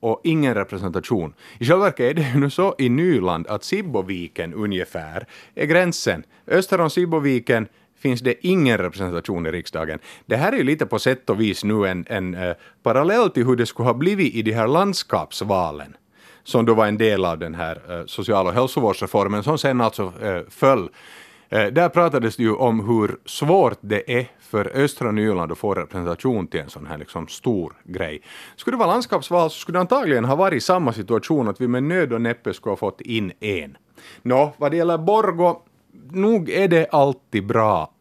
och 0.00 0.20
ingen 0.24 0.54
representation. 0.54 1.34
I 1.58 1.64
själva 1.64 1.84
verket 1.84 2.10
är 2.10 2.14
det 2.14 2.30
ju 2.34 2.40
nu 2.40 2.50
så 2.50 2.74
i 2.78 2.88
Nyland 2.88 3.46
att 3.46 3.64
Sibboviken 3.64 4.54
ungefär 4.54 5.26
är 5.54 5.66
gränsen. 5.66 6.24
Öster 6.46 6.80
om 6.80 6.90
Sibboviken 6.90 7.68
finns 7.98 8.20
det 8.20 8.46
ingen 8.46 8.78
representation 8.78 9.46
i 9.46 9.50
riksdagen. 9.50 9.98
Det 10.26 10.36
här 10.36 10.52
är 10.52 10.56
ju 10.56 10.64
lite 10.64 10.86
på 10.86 10.98
sätt 10.98 11.30
och 11.30 11.40
vis 11.40 11.64
nu 11.64 11.86
en, 11.86 12.04
en 12.08 12.34
eh, 12.34 12.54
parallell 12.82 13.30
till 13.30 13.46
hur 13.46 13.56
det 13.56 13.66
skulle 13.66 13.86
ha 13.86 13.94
blivit 13.94 14.34
i 14.34 14.42
de 14.42 14.52
här 14.52 14.66
landskapsvalen 14.66 15.96
som 16.44 16.66
då 16.66 16.74
var 16.74 16.86
en 16.86 16.98
del 16.98 17.24
av 17.24 17.38
den 17.38 17.54
här 17.54 17.80
eh, 17.88 18.06
social 18.06 18.46
och 18.46 18.52
hälsovårdsreformen 18.52 19.42
som 19.42 19.58
sen 19.58 19.80
alltså 19.80 20.12
eh, 20.22 20.40
föll 20.50 20.88
Eh, 21.54 21.66
där 21.66 21.88
pratades 21.88 22.36
det 22.36 22.42
ju 22.42 22.54
om 22.54 22.88
hur 22.88 23.16
svårt 23.24 23.78
det 23.80 24.18
är 24.18 24.26
för 24.40 24.76
östra 24.76 25.10
Nyland 25.12 25.52
att 25.52 25.58
få 25.58 25.74
representation 25.74 26.46
till 26.46 26.60
en 26.60 26.70
sån 26.70 26.86
här 26.86 26.98
liksom 26.98 27.28
stor 27.28 27.72
grej. 27.84 28.22
Skulle 28.56 28.74
det 28.74 28.78
vara 28.78 28.90
landskapsval 28.90 29.50
så 29.50 29.58
skulle 29.58 29.76
det 29.76 29.80
antagligen 29.80 30.24
ha 30.24 30.36
varit 30.36 30.62
samma 30.62 30.92
situation 30.92 31.48
att 31.48 31.60
vi 31.60 31.68
med 31.68 31.82
nöd 31.82 32.12
och 32.12 32.20
näppe 32.20 32.54
skulle 32.54 32.70
ha 32.70 32.76
fått 32.76 33.00
in 33.00 33.32
en. 33.40 33.76
Nå, 34.22 34.52
vad 34.56 34.70
det 34.70 34.76
gäller 34.76 34.98
Borgo, 34.98 35.62
nog 36.10 36.50
är 36.50 36.68
det 36.68 36.86
alltid 36.90 37.46
bra 37.46 37.93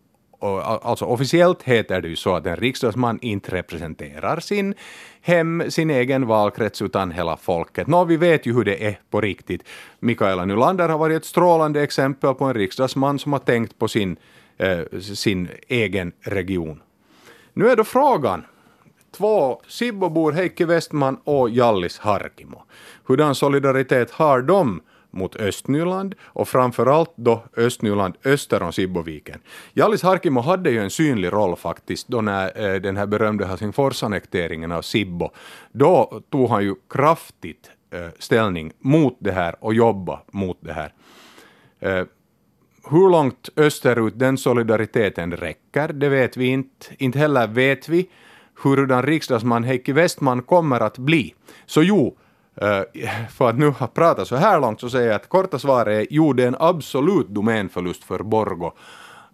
alltså 0.43 1.05
officiellt 1.05 1.63
heter 1.63 2.01
det 2.01 2.07
ju 2.07 2.15
så 2.15 2.35
att 2.35 2.45
en 2.45 2.55
riksdagsman 2.55 3.19
inte 3.21 3.51
representerar 3.51 4.39
sin 4.39 4.73
hem, 5.21 5.63
sin 5.69 5.89
egen 5.89 6.27
valkrets, 6.27 6.81
utan 6.81 7.11
hela 7.11 7.37
folket. 7.37 7.87
Nå, 7.87 8.05
vi 8.05 8.17
vet 8.17 8.45
ju 8.45 8.53
hur 8.53 8.63
det 8.63 8.85
är 8.85 8.99
på 9.09 9.21
riktigt. 9.21 9.63
Mikaela 9.99 10.45
Nylander 10.45 10.89
har 10.89 10.97
varit 10.97 11.17
ett 11.17 11.25
strålande 11.25 11.83
exempel 11.83 12.33
på 12.33 12.45
en 12.45 12.53
riksdagsman 12.53 13.19
som 13.19 13.33
har 13.33 13.39
tänkt 13.39 13.79
på 13.79 13.87
sin, 13.87 14.17
eh, 14.57 14.99
sin 14.99 15.49
egen 15.67 16.11
region. 16.21 16.81
Nu 17.53 17.69
är 17.69 17.75
då 17.75 17.83
frågan, 17.83 18.43
två 19.17 19.61
Sibbobor, 19.67 20.31
Heikki 20.31 20.65
Westman 20.65 21.17
och 21.23 21.49
Jallis 21.49 21.99
Harkimo. 21.99 22.63
Hurdan 23.03 23.35
solidaritet 23.35 24.11
har 24.11 24.41
de 24.41 24.81
mot 25.13 25.35
Östnyland 25.35 26.15
och 26.23 26.47
framförallt 26.47 27.13
då 27.15 27.43
Östnyland 27.57 28.15
öster 28.25 28.63
om 28.63 28.73
Sibboviken. 28.73 29.39
Jallis 29.73 30.03
Harkimo 30.03 30.41
hade 30.41 30.71
ju 30.71 30.79
en 30.79 30.89
synlig 30.89 31.33
roll 31.33 31.55
faktiskt 31.55 32.07
då 32.07 32.21
när 32.21 32.73
eh, 32.73 32.81
den 32.81 32.97
här 32.97 33.05
berömda 33.05 33.45
Helsingforsannekteringen 33.45 34.71
av 34.71 34.81
Sibbo, 34.81 35.29
då 35.71 36.21
tog 36.29 36.49
han 36.49 36.63
ju 36.63 36.75
kraftigt 36.89 37.71
eh, 37.91 38.07
ställning 38.19 38.71
mot 38.79 39.17
det 39.19 39.31
här 39.31 39.55
och 39.59 39.73
jobba 39.73 40.21
mot 40.31 40.57
det 40.59 40.73
här. 40.73 40.93
Eh, 41.79 42.05
hur 42.89 43.09
långt 43.09 43.49
österut 43.55 44.19
den 44.19 44.37
solidariteten 44.37 45.31
räcker, 45.31 45.93
det 45.93 46.09
vet 46.09 46.37
vi 46.37 46.45
inte. 46.45 46.85
Inte 46.97 47.19
heller 47.19 47.47
vet 47.47 47.89
vi 47.89 48.09
hurudan 48.63 49.03
riksdagsman 49.03 49.63
Heikki 49.63 49.91
Westman 49.91 50.41
kommer 50.41 50.79
att 50.79 50.97
bli. 50.97 51.33
Så 51.65 51.83
jo, 51.83 52.17
Eh, 52.55 52.81
för 53.29 53.49
att 53.49 53.57
nu 53.57 53.69
ha 53.69 53.87
pratat 53.87 54.27
så 54.27 54.35
här 54.35 54.59
långt 54.59 54.79
så 54.79 54.89
säger 54.89 55.07
jag 55.07 55.15
att 55.15 55.29
korta 55.29 55.59
svaret 55.59 56.01
är 56.01 56.07
jo, 56.09 56.33
det 56.33 56.43
är 56.43 56.47
en 56.47 56.55
absolut 56.59 57.27
domänförlust 57.27 58.03
för 58.03 58.19
Borgo 58.23 58.71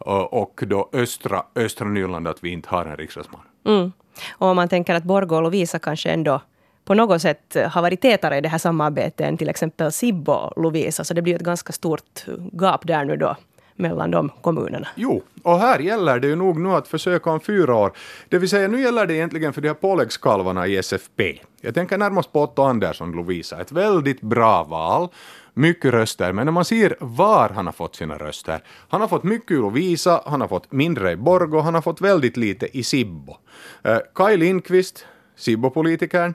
eh, 0.06 0.14
och 0.14 0.64
då 0.68 0.90
östra, 0.94 1.44
östra 1.56 1.88
Nyland 1.88 2.28
att 2.28 2.44
vi 2.44 2.50
inte 2.50 2.70
har 2.70 2.86
en 2.86 2.98
riksdagsman. 2.98 3.42
Mm. 3.66 3.92
Och 4.32 4.48
om 4.48 4.56
man 4.56 4.70
tänker 4.70 4.96
att 4.96 5.04
Borgo 5.04 5.36
och 5.36 5.42
Lovisa 5.42 5.80
kanske 5.80 6.10
ändå 6.10 6.42
på 6.86 6.94
något 6.94 7.22
sätt 7.22 7.58
har 7.70 7.82
varit 7.82 8.02
tätare 8.02 8.38
i 8.38 8.42
det 8.42 8.50
här 8.50 8.58
samarbetet 8.58 9.28
än 9.28 9.38
till 9.38 9.50
exempel 9.50 9.92
Sibbo 9.92 10.32
och 10.32 10.64
Lovisa, 10.64 11.04
så 11.04 11.14
det 11.14 11.22
blir 11.22 11.36
ett 11.36 11.42
ganska 11.42 11.74
stort 11.74 12.26
gap 12.52 12.88
där 12.88 13.06
nu 13.06 13.16
då 13.16 13.36
mellan 13.80 14.12
de 14.12 14.32
kommunerna. 14.42 14.88
Jo, 14.96 15.24
och 15.44 15.60
här 15.60 15.80
gäller 15.80 16.20
det 16.20 16.28
ju 16.28 16.36
nog 16.36 16.60
nu 16.60 16.70
att 16.70 16.88
försöka 16.88 17.30
om 17.30 17.40
fyra 17.40 17.76
år. 17.76 17.92
Det 18.30 18.38
vill 18.38 18.50
säga, 18.50 18.68
nu 18.68 18.82
gäller 18.82 19.06
det 19.06 19.14
egentligen 19.14 19.54
för 19.54 19.62
de 19.62 19.68
här 19.68 19.76
påläggskalvarna 19.76 20.68
i 20.68 20.78
SFP. 20.78 21.40
Jag 21.62 21.74
tänker 21.74 21.98
närmast 21.98 22.34
på 22.34 22.42
Otto 22.42 22.62
Andersson 22.62 23.12
Lovisa. 23.12 23.62
Ett 23.62 23.72
väldigt 23.72 24.22
bra 24.22 24.64
val 24.64 25.10
mycket 25.54 25.92
röster, 25.92 26.34
men 26.34 26.46
när 26.46 26.52
man 26.52 26.66
ser 26.66 26.96
var 27.00 27.50
han 27.50 27.66
har 27.66 27.74
fått 27.74 27.96
sina 27.96 28.18
röster. 28.18 28.64
Han 28.90 29.02
har 29.02 29.08
fått 29.08 29.24
mycket 29.24 29.52
i 29.52 29.56
Lovisa, 29.56 30.22
han 30.26 30.42
har 30.42 30.48
fått 30.48 30.72
mindre 30.72 31.12
i 31.12 31.16
Borgo, 31.16 31.60
han 31.60 31.74
har 31.74 31.82
fått 31.82 32.02
väldigt 32.02 32.38
lite 32.38 32.78
i 32.78 32.84
Sibbo. 32.84 33.38
Eh, 33.84 33.98
Kaj 34.16 34.38
Lindqvist, 34.38 35.06
Sibbo-politikern, 35.36 36.34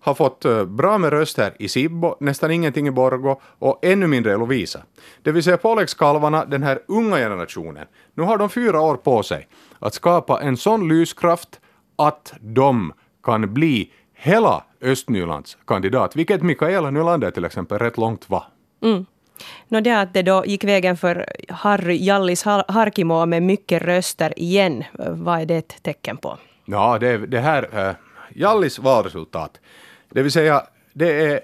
har 0.00 0.14
fått 0.14 0.44
eh, 0.44 0.64
bra 0.64 0.98
med 0.98 1.10
röster 1.10 1.52
i 1.58 1.68
Sibbo, 1.68 2.16
nästan 2.20 2.50
ingenting 2.50 2.86
i 2.86 2.90
Borgo 2.90 3.40
och 3.58 3.78
ännu 3.82 4.06
mindre 4.06 4.32
i 4.32 4.36
Lovisa. 4.36 4.82
Det 5.22 5.32
vill 5.32 5.42
säga 5.42 5.56
påläggskalvarna, 5.56 6.44
den 6.44 6.62
här 6.62 6.82
unga 6.88 7.16
generationen, 7.16 7.86
nu 8.14 8.22
har 8.22 8.38
de 8.38 8.50
fyra 8.50 8.80
år 8.80 8.96
på 8.96 9.22
sig 9.22 9.48
att 9.78 9.94
skapa 9.94 10.40
en 10.40 10.56
sån 10.56 10.88
lyskraft 10.88 11.60
att 11.96 12.34
de 12.40 12.92
kan 13.22 13.54
bli 13.54 13.90
hela 14.14 14.64
Östnylands 14.80 15.58
kandidat, 15.66 16.16
vilket 16.16 16.42
Mikaela 16.42 16.90
Nylander 16.90 17.30
till 17.30 17.44
exempel 17.44 17.78
rätt 17.78 17.98
långt 17.98 18.30
var. 18.30 18.44
Mm. 18.82 19.06
No, 19.68 19.80
det 19.80 20.00
att 20.00 20.14
det 20.14 20.22
då 20.22 20.44
gick 20.46 20.64
vägen 20.64 20.96
för 20.96 21.26
Harry 21.48 22.04
Jallis 22.04 22.44
Harkimo 22.44 23.26
med 23.26 23.42
mycket 23.42 23.82
röster 23.82 24.38
igen, 24.38 24.84
vad 24.98 25.40
är 25.40 25.46
det 25.46 25.56
ett 25.56 25.82
tecken 25.82 26.16
på? 26.16 26.38
Ja, 26.64 26.98
det, 26.98 27.18
det 27.18 27.40
här, 27.40 27.88
uh, 27.88 27.94
Jallis 28.34 28.78
valresultat, 28.78 29.60
det 30.10 30.22
vill 30.22 30.32
säga 30.32 30.66
det 30.92 31.24
är 31.26 31.40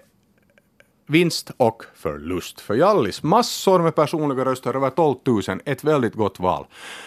vinst 1.06 1.50
och 1.56 1.84
förlust. 1.94 2.60
För 2.60 2.74
Jallis 2.74 3.22
massor 3.22 3.78
med 3.78 3.94
personliga 3.94 4.44
röster, 4.44 4.74
över 4.74 4.90
12 4.90 5.16
000, 5.26 5.42
ett 5.64 5.84
väldigt 5.84 6.14
gott 6.14 6.40
val. 6.40 6.66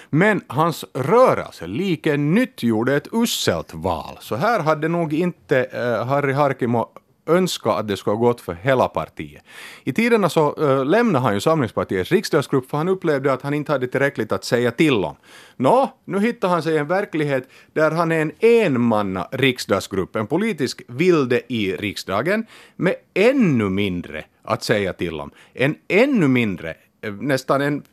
Men 0.09 0.41
hans 0.47 0.85
rörelse, 0.93 1.67
Like 1.67 2.17
Nytt, 2.17 2.63
gjorde 2.63 2.95
ett 2.95 3.07
uselt 3.11 3.73
val. 3.73 4.17
Så 4.19 4.35
här 4.35 4.59
hade 4.59 4.87
nog 4.87 5.13
inte 5.13 5.69
uh, 5.73 6.05
Harry 6.05 6.33
Harkimo 6.33 6.89
önska 7.29 7.71
att 7.71 7.87
det 7.87 7.97
skulle 7.97 8.15
ha 8.15 8.25
gått 8.25 8.41
för 8.41 8.53
hela 8.53 8.87
partiet. 8.87 9.43
I 9.83 9.93
tiderna 9.93 10.29
så 10.29 10.55
äh, 10.55 10.85
lämnade 10.85 11.23
han 11.23 11.33
ju 11.33 11.39
Samlingspartiets 11.39 12.11
riksdagsgrupp 12.11 12.69
för 12.69 12.77
han 12.77 12.87
upplevde 12.87 13.33
att 13.33 13.41
han 13.41 13.53
inte 13.53 13.71
hade 13.71 13.87
tillräckligt 13.87 14.31
att 14.31 14.43
säga 14.43 14.71
till 14.71 14.93
om. 14.93 15.15
Nå, 15.55 15.93
nu 16.05 16.19
hittar 16.19 16.49
han 16.49 16.63
sig 16.63 16.77
en 16.77 16.87
verklighet 16.87 17.49
där 17.73 17.91
han 17.91 18.11
är 18.11 18.21
en 18.21 18.31
enmanna 18.39 19.27
riksdagsgrupp, 19.31 20.15
en 20.15 20.27
politisk 20.27 20.81
vilde 20.87 21.53
i 21.53 21.75
riksdagen, 21.75 22.45
med 22.75 22.95
ännu 23.13 23.69
mindre 23.69 24.25
att 24.43 24.63
säga 24.63 24.93
till 24.93 25.19
om. 25.19 25.31
En 25.53 25.75
ännu 25.87 26.27
mindre, 26.27 26.75
eh, 27.01 27.13
nästan 27.13 27.61
en 27.61 27.83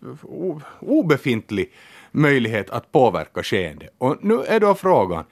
obefintlig 0.81 1.73
möjlighet 2.11 2.71
att 2.71 2.93
påverka 2.93 3.43
skeende. 3.43 3.89
Och 3.99 4.17
nu 4.21 4.43
är 4.43 4.61
då 4.61 4.75
frågan, 4.75 5.25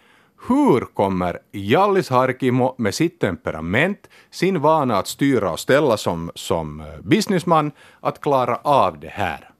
hur 0.48 0.80
kommer 0.80 1.38
Jallis 1.52 2.10
Harkimo 2.10 2.74
med 2.78 2.94
sitt 2.94 3.20
temperament, 3.20 4.10
sin 4.30 4.60
vana 4.60 4.96
att 4.96 5.06
styra 5.06 5.52
och 5.52 5.60
ställa 5.60 5.96
som, 5.96 6.30
som 6.34 6.80
eh, 6.80 6.86
businessman, 7.02 7.72
att 8.00 8.20
klara 8.20 8.56
av 8.56 9.00
det 9.00 9.08
här? 9.08 9.50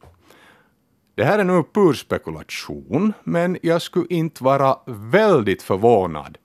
Det 1.14 1.24
här 1.24 1.38
är 1.38 1.44
nu 1.44 1.62
pur 1.74 1.92
spekulation, 1.92 3.12
men 3.24 3.58
jag 3.62 3.82
skulle 3.82 4.06
inte 4.10 4.44
vara 4.44 4.76
väldigt 4.86 5.62
förvånad 5.62 6.38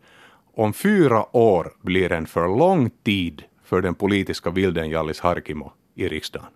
om 0.55 0.73
fyra 0.73 1.35
år 1.35 1.73
blir 1.81 2.11
en 2.11 2.25
för 2.25 2.47
lång 2.47 2.89
tid 2.89 3.43
för 3.63 3.81
den 3.81 3.95
politiska 3.95 4.49
vilden 4.49 4.89
Jallis 4.89 5.19
Harkimo 5.19 5.71
i 5.95 6.07
riksdagen. 6.07 6.47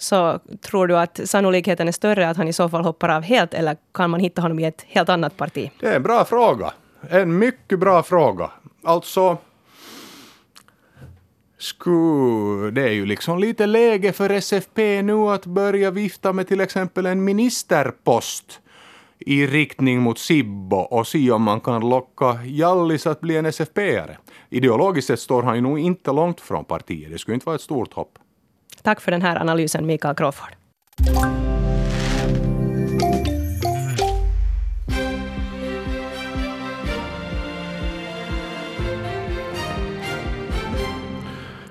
Så 0.00 0.38
tror 0.60 0.86
du 0.86 0.98
att 0.98 1.20
sannolikheten 1.24 1.88
är 1.88 1.92
större 1.92 2.28
att 2.28 2.36
han 2.36 2.48
i 2.48 2.52
så 2.52 2.68
fall 2.68 2.84
hoppar 2.84 3.08
av 3.08 3.22
helt, 3.22 3.54
eller 3.54 3.76
kan 3.94 4.10
man 4.10 4.20
hitta 4.20 4.42
honom 4.42 4.58
i 4.58 4.64
ett 4.64 4.84
helt 4.88 5.08
annat 5.08 5.36
parti? 5.36 5.70
Det 5.80 5.86
är 5.86 5.96
en 5.96 6.02
bra 6.02 6.24
fråga. 6.24 6.72
En 7.08 7.38
mycket 7.38 7.78
bra 7.78 8.02
fråga. 8.02 8.50
Alltså, 8.84 9.38
Sku, 11.58 12.70
det 12.70 12.82
är 12.82 12.92
ju 12.92 13.06
liksom 13.06 13.38
lite 13.38 13.66
läge 13.66 14.12
för 14.12 14.30
SFP 14.30 15.02
nu 15.02 15.28
att 15.28 15.46
börja 15.46 15.90
vifta 15.90 16.32
med 16.32 16.48
till 16.48 16.60
exempel 16.60 17.06
en 17.06 17.24
ministerpost 17.24 18.60
i 19.18 19.46
riktning 19.46 20.00
mot 20.02 20.18
Sibbo 20.18 20.76
och 20.76 21.06
se 21.06 21.30
om 21.30 21.42
man 21.42 21.60
kan 21.60 21.88
locka 21.88 22.38
Jallis 22.44 23.06
att 23.06 23.20
bli 23.20 23.36
en 23.36 23.46
SFP-are. 23.46 24.16
Ideologiskt 24.50 25.06
sett 25.06 25.20
står 25.20 25.42
han 25.42 25.54
ju 25.56 25.60
nog 25.60 25.78
inte 25.78 26.12
långt 26.12 26.40
från 26.40 26.64
partiet. 26.64 27.12
Det 27.12 27.18
skulle 27.18 27.34
inte 27.34 27.46
vara 27.46 27.56
ett 27.56 27.62
stort 27.62 27.92
hopp. 27.92 28.18
Tack 28.82 29.00
för 29.00 29.10
den 29.10 29.22
här 29.22 29.36
analysen, 29.36 29.86
Mikael 29.86 30.14
Crawford. 30.14 30.54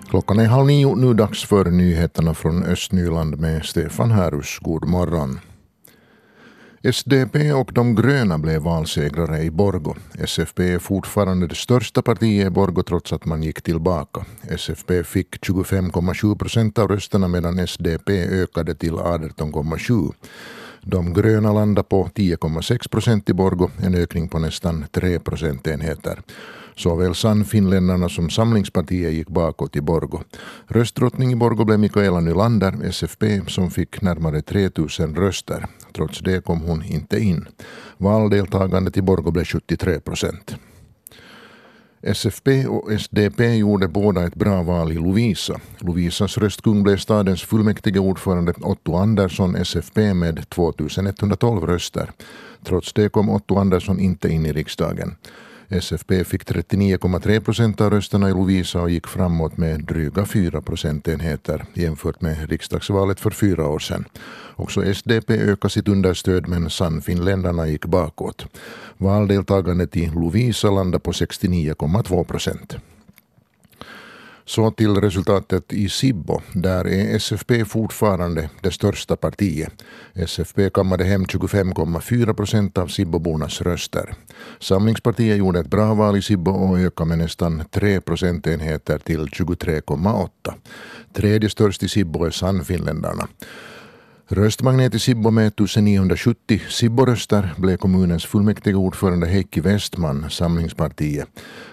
Klockan 0.09 0.39
är 0.39 0.45
halv 0.45 0.67
nio, 0.67 0.95
nu 0.95 1.13
dags 1.13 1.45
för 1.45 1.65
nyheterna 1.65 2.33
från 2.33 2.63
Östnyland 2.63 3.39
med 3.39 3.65
Stefan 3.65 4.11
Härus. 4.11 4.59
God 4.59 4.87
morgon. 4.87 5.39
SDP 6.83 7.53
och 7.53 7.71
de 7.73 7.95
gröna 7.95 8.37
blev 8.37 8.61
valsegrare 8.61 9.41
i 9.41 9.51
Borgo. 9.51 9.95
SFP 10.19 10.73
är 10.73 10.79
fortfarande 10.79 11.47
det 11.47 11.55
största 11.55 12.01
partiet 12.01 12.47
i 12.47 12.49
Borgo 12.49 12.83
trots 12.83 13.13
att 13.13 13.25
man 13.25 13.43
gick 13.43 13.61
tillbaka. 13.61 14.25
SFP 14.41 15.03
fick 15.03 15.35
25,7 15.45 16.37
procent 16.37 16.79
av 16.79 16.87
rösterna 16.87 17.27
medan 17.27 17.67
SDP 17.67 18.09
ökade 18.09 18.75
till 18.75 18.93
18,7. 18.93 20.13
De 20.81 21.13
gröna 21.13 21.53
landade 21.53 21.87
på 21.87 22.09
10,6 22.15 22.89
procent 22.89 23.29
i 23.29 23.33
Borgo, 23.33 23.69
en 23.83 23.95
ökning 23.95 24.29
på 24.29 24.39
nästan 24.39 24.85
3 24.91 25.19
procentenheter. 25.19 26.21
Såväl 26.79 27.15
Sannfinländarna 27.15 28.09
som 28.09 28.29
Samlingspartiet 28.29 29.13
gick 29.13 29.27
bakåt 29.27 29.75
i 29.75 29.81
Borgo. 29.81 30.19
Röstdrottning 30.67 31.31
i 31.31 31.35
Borgo 31.35 31.65
blev 31.65 31.79
Mikaela 31.79 32.19
Nylander, 32.19 32.83
SFP, 32.83 33.41
som 33.47 33.71
fick 33.71 34.01
närmare 34.01 34.41
3000 34.41 35.15
röster. 35.15 35.65
Trots 35.95 36.19
det 36.19 36.45
kom 36.45 36.61
hon 36.61 36.83
inte 36.83 37.19
in. 37.19 37.47
Valdeltagandet 37.97 38.97
i 38.97 39.01
Borgo 39.01 39.31
blev 39.31 39.45
73 39.45 39.99
procent. 39.99 40.55
SFP 42.01 42.67
och 42.67 42.91
SDP 43.01 43.55
gjorde 43.55 43.87
båda 43.87 44.27
ett 44.27 44.35
bra 44.35 44.63
val 44.63 44.91
i 44.91 44.95
Lovisa. 44.95 45.59
Lovisas 45.79 46.37
röstkung 46.37 46.83
blev 46.83 46.97
stadens 46.97 47.43
fullmäktige 47.43 47.99
ordförande 47.99 48.53
Otto 48.61 48.95
Andersson, 48.95 49.55
SFP, 49.55 50.13
med 50.13 50.49
2112 50.49 51.65
röster. 51.65 52.11
Trots 52.65 52.93
det 52.93 53.09
kom 53.09 53.29
Otto 53.29 53.57
Andersson 53.57 53.99
inte 53.99 54.29
in 54.29 54.45
i 54.45 54.53
riksdagen. 54.53 55.15
SFP 55.69 56.23
fick 56.23 56.43
39,3 56.45 57.39
procent 57.39 57.81
av 57.81 57.89
rösterna 57.89 58.29
i 58.29 58.31
Lovisa 58.31 58.81
och 58.81 58.89
gick 58.89 59.07
framåt 59.07 59.57
med 59.57 59.83
dryga 59.83 60.25
4 60.25 60.61
procentenheter 60.61 61.65
jämfört 61.73 62.21
med 62.21 62.49
riksdagsvalet 62.49 63.19
för 63.19 63.29
fyra 63.29 63.67
år 63.67 63.79
sedan. 63.79 64.05
Också 64.55 64.85
SDP 64.85 65.29
ökade 65.29 65.71
sitt 65.71 65.87
understöd 65.87 66.47
men 66.47 66.69
Sannfinländarna 66.69 67.67
gick 67.67 67.85
bakåt. 67.85 68.45
Valdeltagandet 68.97 69.97
i 69.97 70.07
Lovisa 70.07 70.69
landade 70.69 70.99
på 70.99 71.11
69,2 71.11 72.23
procent. 72.23 72.75
Så 74.49 74.71
till 74.71 74.95
resultatet 74.95 75.73
i 75.73 75.89
Sibbo. 75.89 76.41
Där 76.53 76.87
är 76.87 77.15
SFP 77.15 77.65
fortfarande 77.65 78.49
det 78.61 78.71
största 78.71 79.15
partiet. 79.15 79.73
SFP 80.13 80.69
kammade 80.69 81.03
hem 81.03 81.25
25,4 81.25 82.33
procent 82.33 82.77
av 82.77 82.87
Sibbobornas 82.87 83.61
röster. 83.61 84.13
Samlingspartiet 84.59 85.37
gjorde 85.37 85.59
ett 85.59 85.69
bra 85.69 85.93
val 85.93 86.17
i 86.17 86.21
Sibbo 86.21 86.51
och 86.51 86.79
ökade 86.79 87.09
med 87.09 87.17
nästan 87.17 87.63
3 87.71 88.01
procentenheter 88.01 88.97
till 88.97 89.25
23,8. 89.25 90.29
Tredje 91.13 91.49
störst 91.49 91.83
i 91.83 91.87
Sibbo 91.87 92.23
är 92.23 92.31
Sannfinländarna. 92.31 93.27
Röstmagnet 94.31 94.95
i 94.95 94.99
Sibbo 94.99 95.31
med 95.31 95.47
1970 95.47 96.61
Sibboröster 96.69 97.53
blev 97.57 97.77
kommunens 97.77 98.25
fullmäktigeordförande 98.25 99.27
Heikki 99.27 99.61
Westman, 99.61 100.29
Samlingspartiet. 100.29 101.27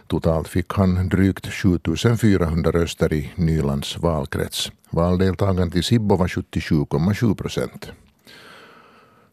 Totalt 0.07 0.49
fick 0.49 0.73
han 0.73 1.09
drygt 1.09 1.47
7400 1.47 2.71
röster 2.71 3.13
i 3.13 3.33
Nylands 3.35 3.99
valkrets. 3.99 4.73
Valdeltagandet 4.91 5.77
i 5.77 5.83
Sibbo 5.83 6.17
var 6.17 6.29
77,7 6.29 7.35
procent. 7.35 7.93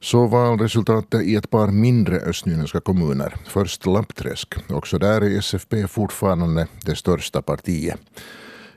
Så 0.01 0.27
valresultatet 0.27 1.21
i 1.21 1.35
ett 1.35 1.49
par 1.49 1.67
mindre 1.67 2.15
östnyländska 2.15 2.79
kommuner. 2.79 3.35
Först 3.47 3.85
Lappträsk. 3.85 4.55
Också 4.69 4.97
där 4.97 5.21
är 5.21 5.37
SFP 5.39 5.87
fortfarande 5.87 6.67
det 6.85 6.95
största 6.95 7.41
partiet. 7.41 7.99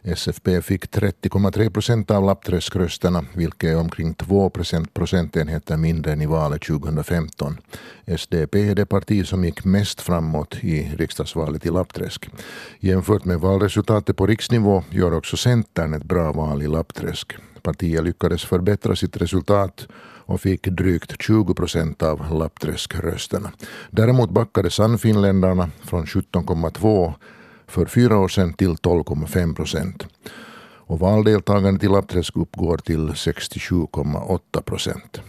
SFP 0.06 0.62
fick 0.62 0.86
30,3 0.90 1.70
procent 1.70 2.10
av 2.10 2.24
lappträskrösterna, 2.24 3.24
vilket 3.34 3.70
är 3.70 3.76
omkring 3.76 4.14
2 4.14 4.50
procentenheter 4.94 5.76
mindre 5.76 6.12
än 6.12 6.22
i 6.22 6.26
valet 6.26 6.62
2015. 6.62 7.56
SDP 8.16 8.54
är 8.54 8.74
det 8.74 8.86
parti 8.86 9.26
som 9.26 9.44
gick 9.44 9.64
mest 9.64 10.00
framåt 10.00 10.56
i 10.60 10.92
riksdagsvalet 10.96 11.66
i 11.66 11.70
Lappträsk. 11.70 12.28
Jämfört 12.80 13.24
med 13.24 13.40
valresultatet 13.40 14.16
på 14.16 14.26
riksnivå 14.26 14.84
gör 14.90 15.14
också 15.14 15.36
Centern 15.36 15.94
ett 15.94 16.04
bra 16.04 16.32
val 16.32 16.62
i 16.62 16.66
Lappträsk. 16.66 17.32
Partiet 17.62 18.04
lyckades 18.04 18.44
förbättra 18.44 18.96
sitt 18.96 19.16
resultat 19.16 19.86
och 20.26 20.40
fick 20.40 20.66
drygt 20.66 21.22
20 21.22 21.54
procent 21.54 22.02
av 22.02 22.38
Lappträskrösterna. 22.38 23.52
Däremot 23.90 24.30
backade 24.30 24.70
Sannfinländarna 24.70 25.70
från 25.84 26.06
17,2 26.06 27.14
för 27.66 27.87
fyra 27.87 28.18
år 28.18 28.29
sedan 28.29 28.52
till 28.52 28.74
12,5 28.74 29.55
procent. 29.55 30.07
Och 30.88 30.99
valdeltagandet 30.99 31.84
i 31.84 31.88
Lappträsk 31.88 32.36
uppgår 32.36 32.76
till 32.78 33.09
67,8 33.09 34.62
procent. 34.62 35.20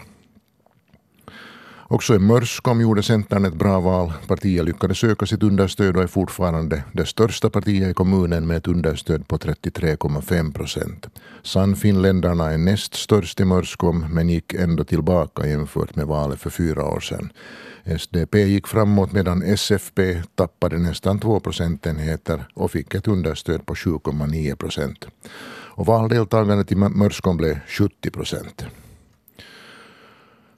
Också 1.89 2.15
i 2.15 2.19
Mörskom 2.19 2.81
gjorde 2.81 3.03
Centern 3.03 3.45
ett 3.45 3.53
bra 3.53 3.79
val. 3.79 4.13
Partiet 4.27 4.65
lyckades 4.65 5.03
öka 5.03 5.25
sitt 5.25 5.43
understöd 5.43 5.97
och 5.97 6.03
är 6.03 6.07
fortfarande 6.07 6.83
det 6.91 7.05
största 7.05 7.49
partiet 7.49 7.91
i 7.91 7.93
kommunen 7.93 8.47
med 8.47 8.57
ett 8.57 8.67
understöd 8.67 9.27
på 9.27 9.37
33,5 9.37 10.53
procent. 10.53 11.07
Sannfinländarna 11.43 12.51
är 12.51 12.57
näst 12.57 12.93
störst 12.93 13.39
i 13.39 13.45
Mörskom 13.45 14.05
men 14.09 14.29
gick 14.29 14.53
ändå 14.53 14.83
tillbaka 14.83 15.47
jämfört 15.47 15.95
med 15.95 16.07
valet 16.07 16.39
för 16.39 16.49
fyra 16.49 16.85
år 16.85 16.99
sedan. 16.99 17.29
SDP 17.99 18.35
gick 18.35 18.67
framåt 18.67 19.11
medan 19.11 19.43
SFP 19.43 20.21
tappade 20.35 20.77
nästan 20.77 21.19
2 21.19 21.39
procentenheter 21.39 22.47
och 22.53 22.71
fick 22.71 22.93
ett 22.95 23.07
understöd 23.07 23.65
på 23.65 23.73
7,9 23.73 24.55
procent. 24.55 25.07
Och 25.77 25.85
valdeltagandet 25.85 26.71
i 26.71 26.75
Mörskom 26.75 27.37
blev 27.37 27.59
70 27.67 28.11
procent. 28.11 28.65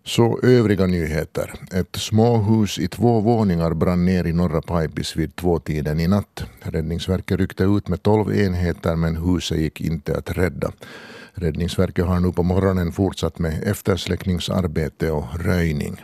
Så 0.09 0.39
övriga 0.43 0.85
nyheter. 0.85 1.53
Ett 1.71 1.95
småhus 1.95 2.79
i 2.79 2.87
två 2.87 3.19
våningar 3.19 3.73
brann 3.73 4.05
ner 4.05 4.27
i 4.27 4.33
norra 4.33 4.61
Pajbis 4.61 5.15
vid 5.15 5.35
tvåtiden 5.35 5.99
i 5.99 6.07
natt. 6.07 6.43
Räddningsverket 6.61 7.39
ryckte 7.39 7.63
ut 7.63 7.87
med 7.87 8.03
tolv 8.03 8.35
enheter 8.35 8.95
men 8.95 9.15
huset 9.15 9.57
gick 9.57 9.81
inte 9.81 10.17
att 10.17 10.37
rädda. 10.37 10.71
Räddningsverket 11.33 12.05
har 12.05 12.19
nu 12.19 12.31
på 12.31 12.43
morgonen 12.43 12.91
fortsatt 12.91 13.39
med 13.39 13.63
eftersläckningsarbete 13.63 15.11
och 15.11 15.25
röjning. 15.39 16.01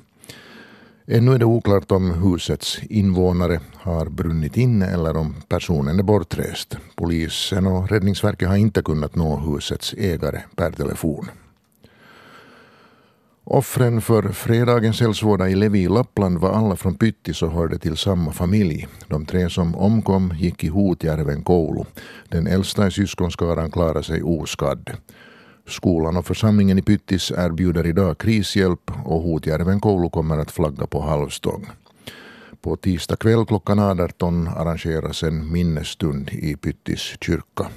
Ännu 1.07 1.33
är 1.33 1.39
det 1.39 1.45
oklart 1.45 1.91
om 1.91 2.11
husets 2.11 2.79
invånare 2.89 3.59
har 3.73 4.05
brunnit 4.05 4.57
inne 4.57 4.85
eller 4.85 5.17
om 5.17 5.35
personen 5.47 5.99
är 5.99 6.03
bortrest. 6.03 6.77
Polisen 6.95 7.67
och 7.67 7.89
Räddningsverket 7.89 8.47
har 8.47 8.55
inte 8.55 8.81
kunnat 8.81 9.15
nå 9.15 9.37
husets 9.37 9.93
ägare 9.97 10.41
per 10.55 10.71
telefon. 10.71 11.29
Offren 13.47 14.01
för 14.01 14.31
fredagens 14.31 15.01
eldsvåda 15.01 15.49
i 15.49 15.55
Levi 15.55 15.83
i 15.83 15.87
Lappland 15.87 16.37
var 16.37 16.51
alla 16.51 16.75
från 16.75 16.95
Pyttis 16.95 17.41
och 17.41 17.51
hörde 17.51 17.79
till 17.79 17.97
samma 17.97 18.31
familj. 18.31 18.87
De 19.07 19.25
tre 19.25 19.49
som 19.49 19.75
omkom 19.75 20.33
gick 20.37 20.63
i 20.63 20.67
Hotjärven 20.67 21.43
Koulu. 21.43 21.83
Den 22.29 22.47
äldsta 22.47 22.87
i 22.87 22.91
syskonskaran 22.91 23.71
klarade 23.71 24.03
sig 24.03 24.23
oskadd. 24.23 24.91
Skolan 25.67 26.17
och 26.17 26.25
församlingen 26.25 26.77
i 26.77 26.81
Pyttis 26.81 27.31
erbjuder 27.31 27.85
idag 27.85 28.17
krishjälp 28.17 28.91
och 29.05 29.21
Hotjärven 29.21 29.79
Koulu 29.79 30.09
kommer 30.09 30.37
att 30.37 30.51
flagga 30.51 30.87
på 30.87 31.01
halvstång. 31.01 31.69
På 32.61 32.75
tisdag 32.75 33.15
kväll 33.15 33.45
klockan 33.45 33.79
18 33.79 34.47
arrangeras 34.47 35.23
en 35.23 35.51
minnesstund 35.51 36.29
i 36.29 36.55
Pyttis 36.55 37.15
kyrka. 37.21 37.67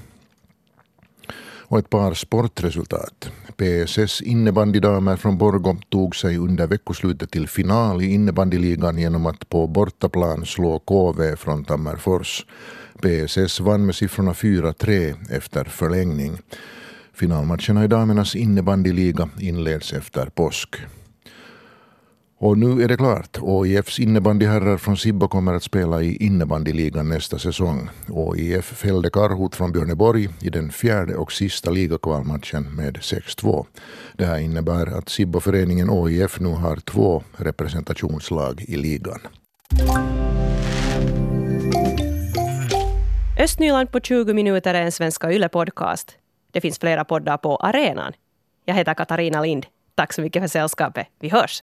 Och 1.71 1.79
ett 1.79 1.91
par 1.91 2.15
sportresultat. 2.15 3.31
PSS 3.59 4.21
innebandydamer 4.21 5.17
från 5.17 5.39
Borgå 5.39 5.77
tog 5.89 6.17
sig 6.17 6.37
under 6.37 6.67
veckoslutet 6.67 7.31
till 7.31 7.49
final 7.49 8.03
i 8.03 8.15
innebandyligan 8.15 8.99
genom 8.99 9.27
att 9.27 9.49
på 9.49 9.67
bortaplan 9.67 10.47
slå 10.47 10.79
KV 10.79 11.37
från 11.37 11.65
Tammerfors. 11.65 12.47
PSS 13.03 13.61
vann 13.61 13.87
med 13.87 13.95
siffrorna 13.95 14.33
4-3 14.33 15.17
efter 15.31 15.65
förlängning. 15.65 16.39
Finalmatcherna 17.15 17.85
i 17.85 17.89
damernas 17.89 18.37
innebandyliga 18.37 19.29
inleds 19.41 19.93
efter 19.93 20.27
påsk. 20.27 20.77
Och 22.41 22.59
nu 22.59 22.83
är 22.83 22.89
det 22.89 22.97
klart. 22.97 23.39
ÅIFs 23.41 23.99
innebandyherrar 23.99 24.77
från 24.77 24.97
Sibbo 24.97 25.29
kommer 25.29 25.55
att 25.55 25.63
spela 25.63 26.03
i 26.03 26.17
innebandyligan 26.17 27.09
nästa 27.09 27.39
säsong. 27.39 27.89
ÅIF 28.09 28.65
fällde 28.65 29.11
Karhut 29.11 29.55
från 29.55 29.73
Björneborg 29.73 30.29
i 30.41 30.51
den 30.51 30.71
fjärde 30.71 31.17
och 31.17 31.33
sista 31.33 31.71
ligakvalmatchen 31.71 32.77
med 32.77 32.97
6-2. 32.97 33.67
Det 34.17 34.25
här 34.25 34.39
innebär 34.39 34.99
att 34.99 35.09
Sibboföreningen 35.09 35.91
ÅIF 35.91 36.41
nu 36.41 36.49
har 36.49 36.77
två 36.77 37.23
representationslag 37.37 38.65
i 38.69 38.77
ligan. 38.77 39.21
Östnyland 43.39 43.93
på 43.93 44.01
20 44.01 44.35
minuter 44.35 44.75
är 44.75 44.83
en 44.83 44.93
Svenska 44.93 45.33
Yle-podcast. 45.33 46.11
Det 46.53 46.61
finns 46.61 46.79
flera 46.79 47.05
poddar 47.05 47.37
på 47.37 47.57
arenan. 47.57 48.13
Jag 48.65 48.75
heter 48.75 48.95
Katarina 48.95 49.43
Lind. 49.43 49.67
Tack 49.95 50.13
så 50.13 50.21
mycket 50.23 50.43
för 50.43 50.49
sällskapet. 50.49 51.07
Vi 51.21 51.29
hörs! 51.29 51.57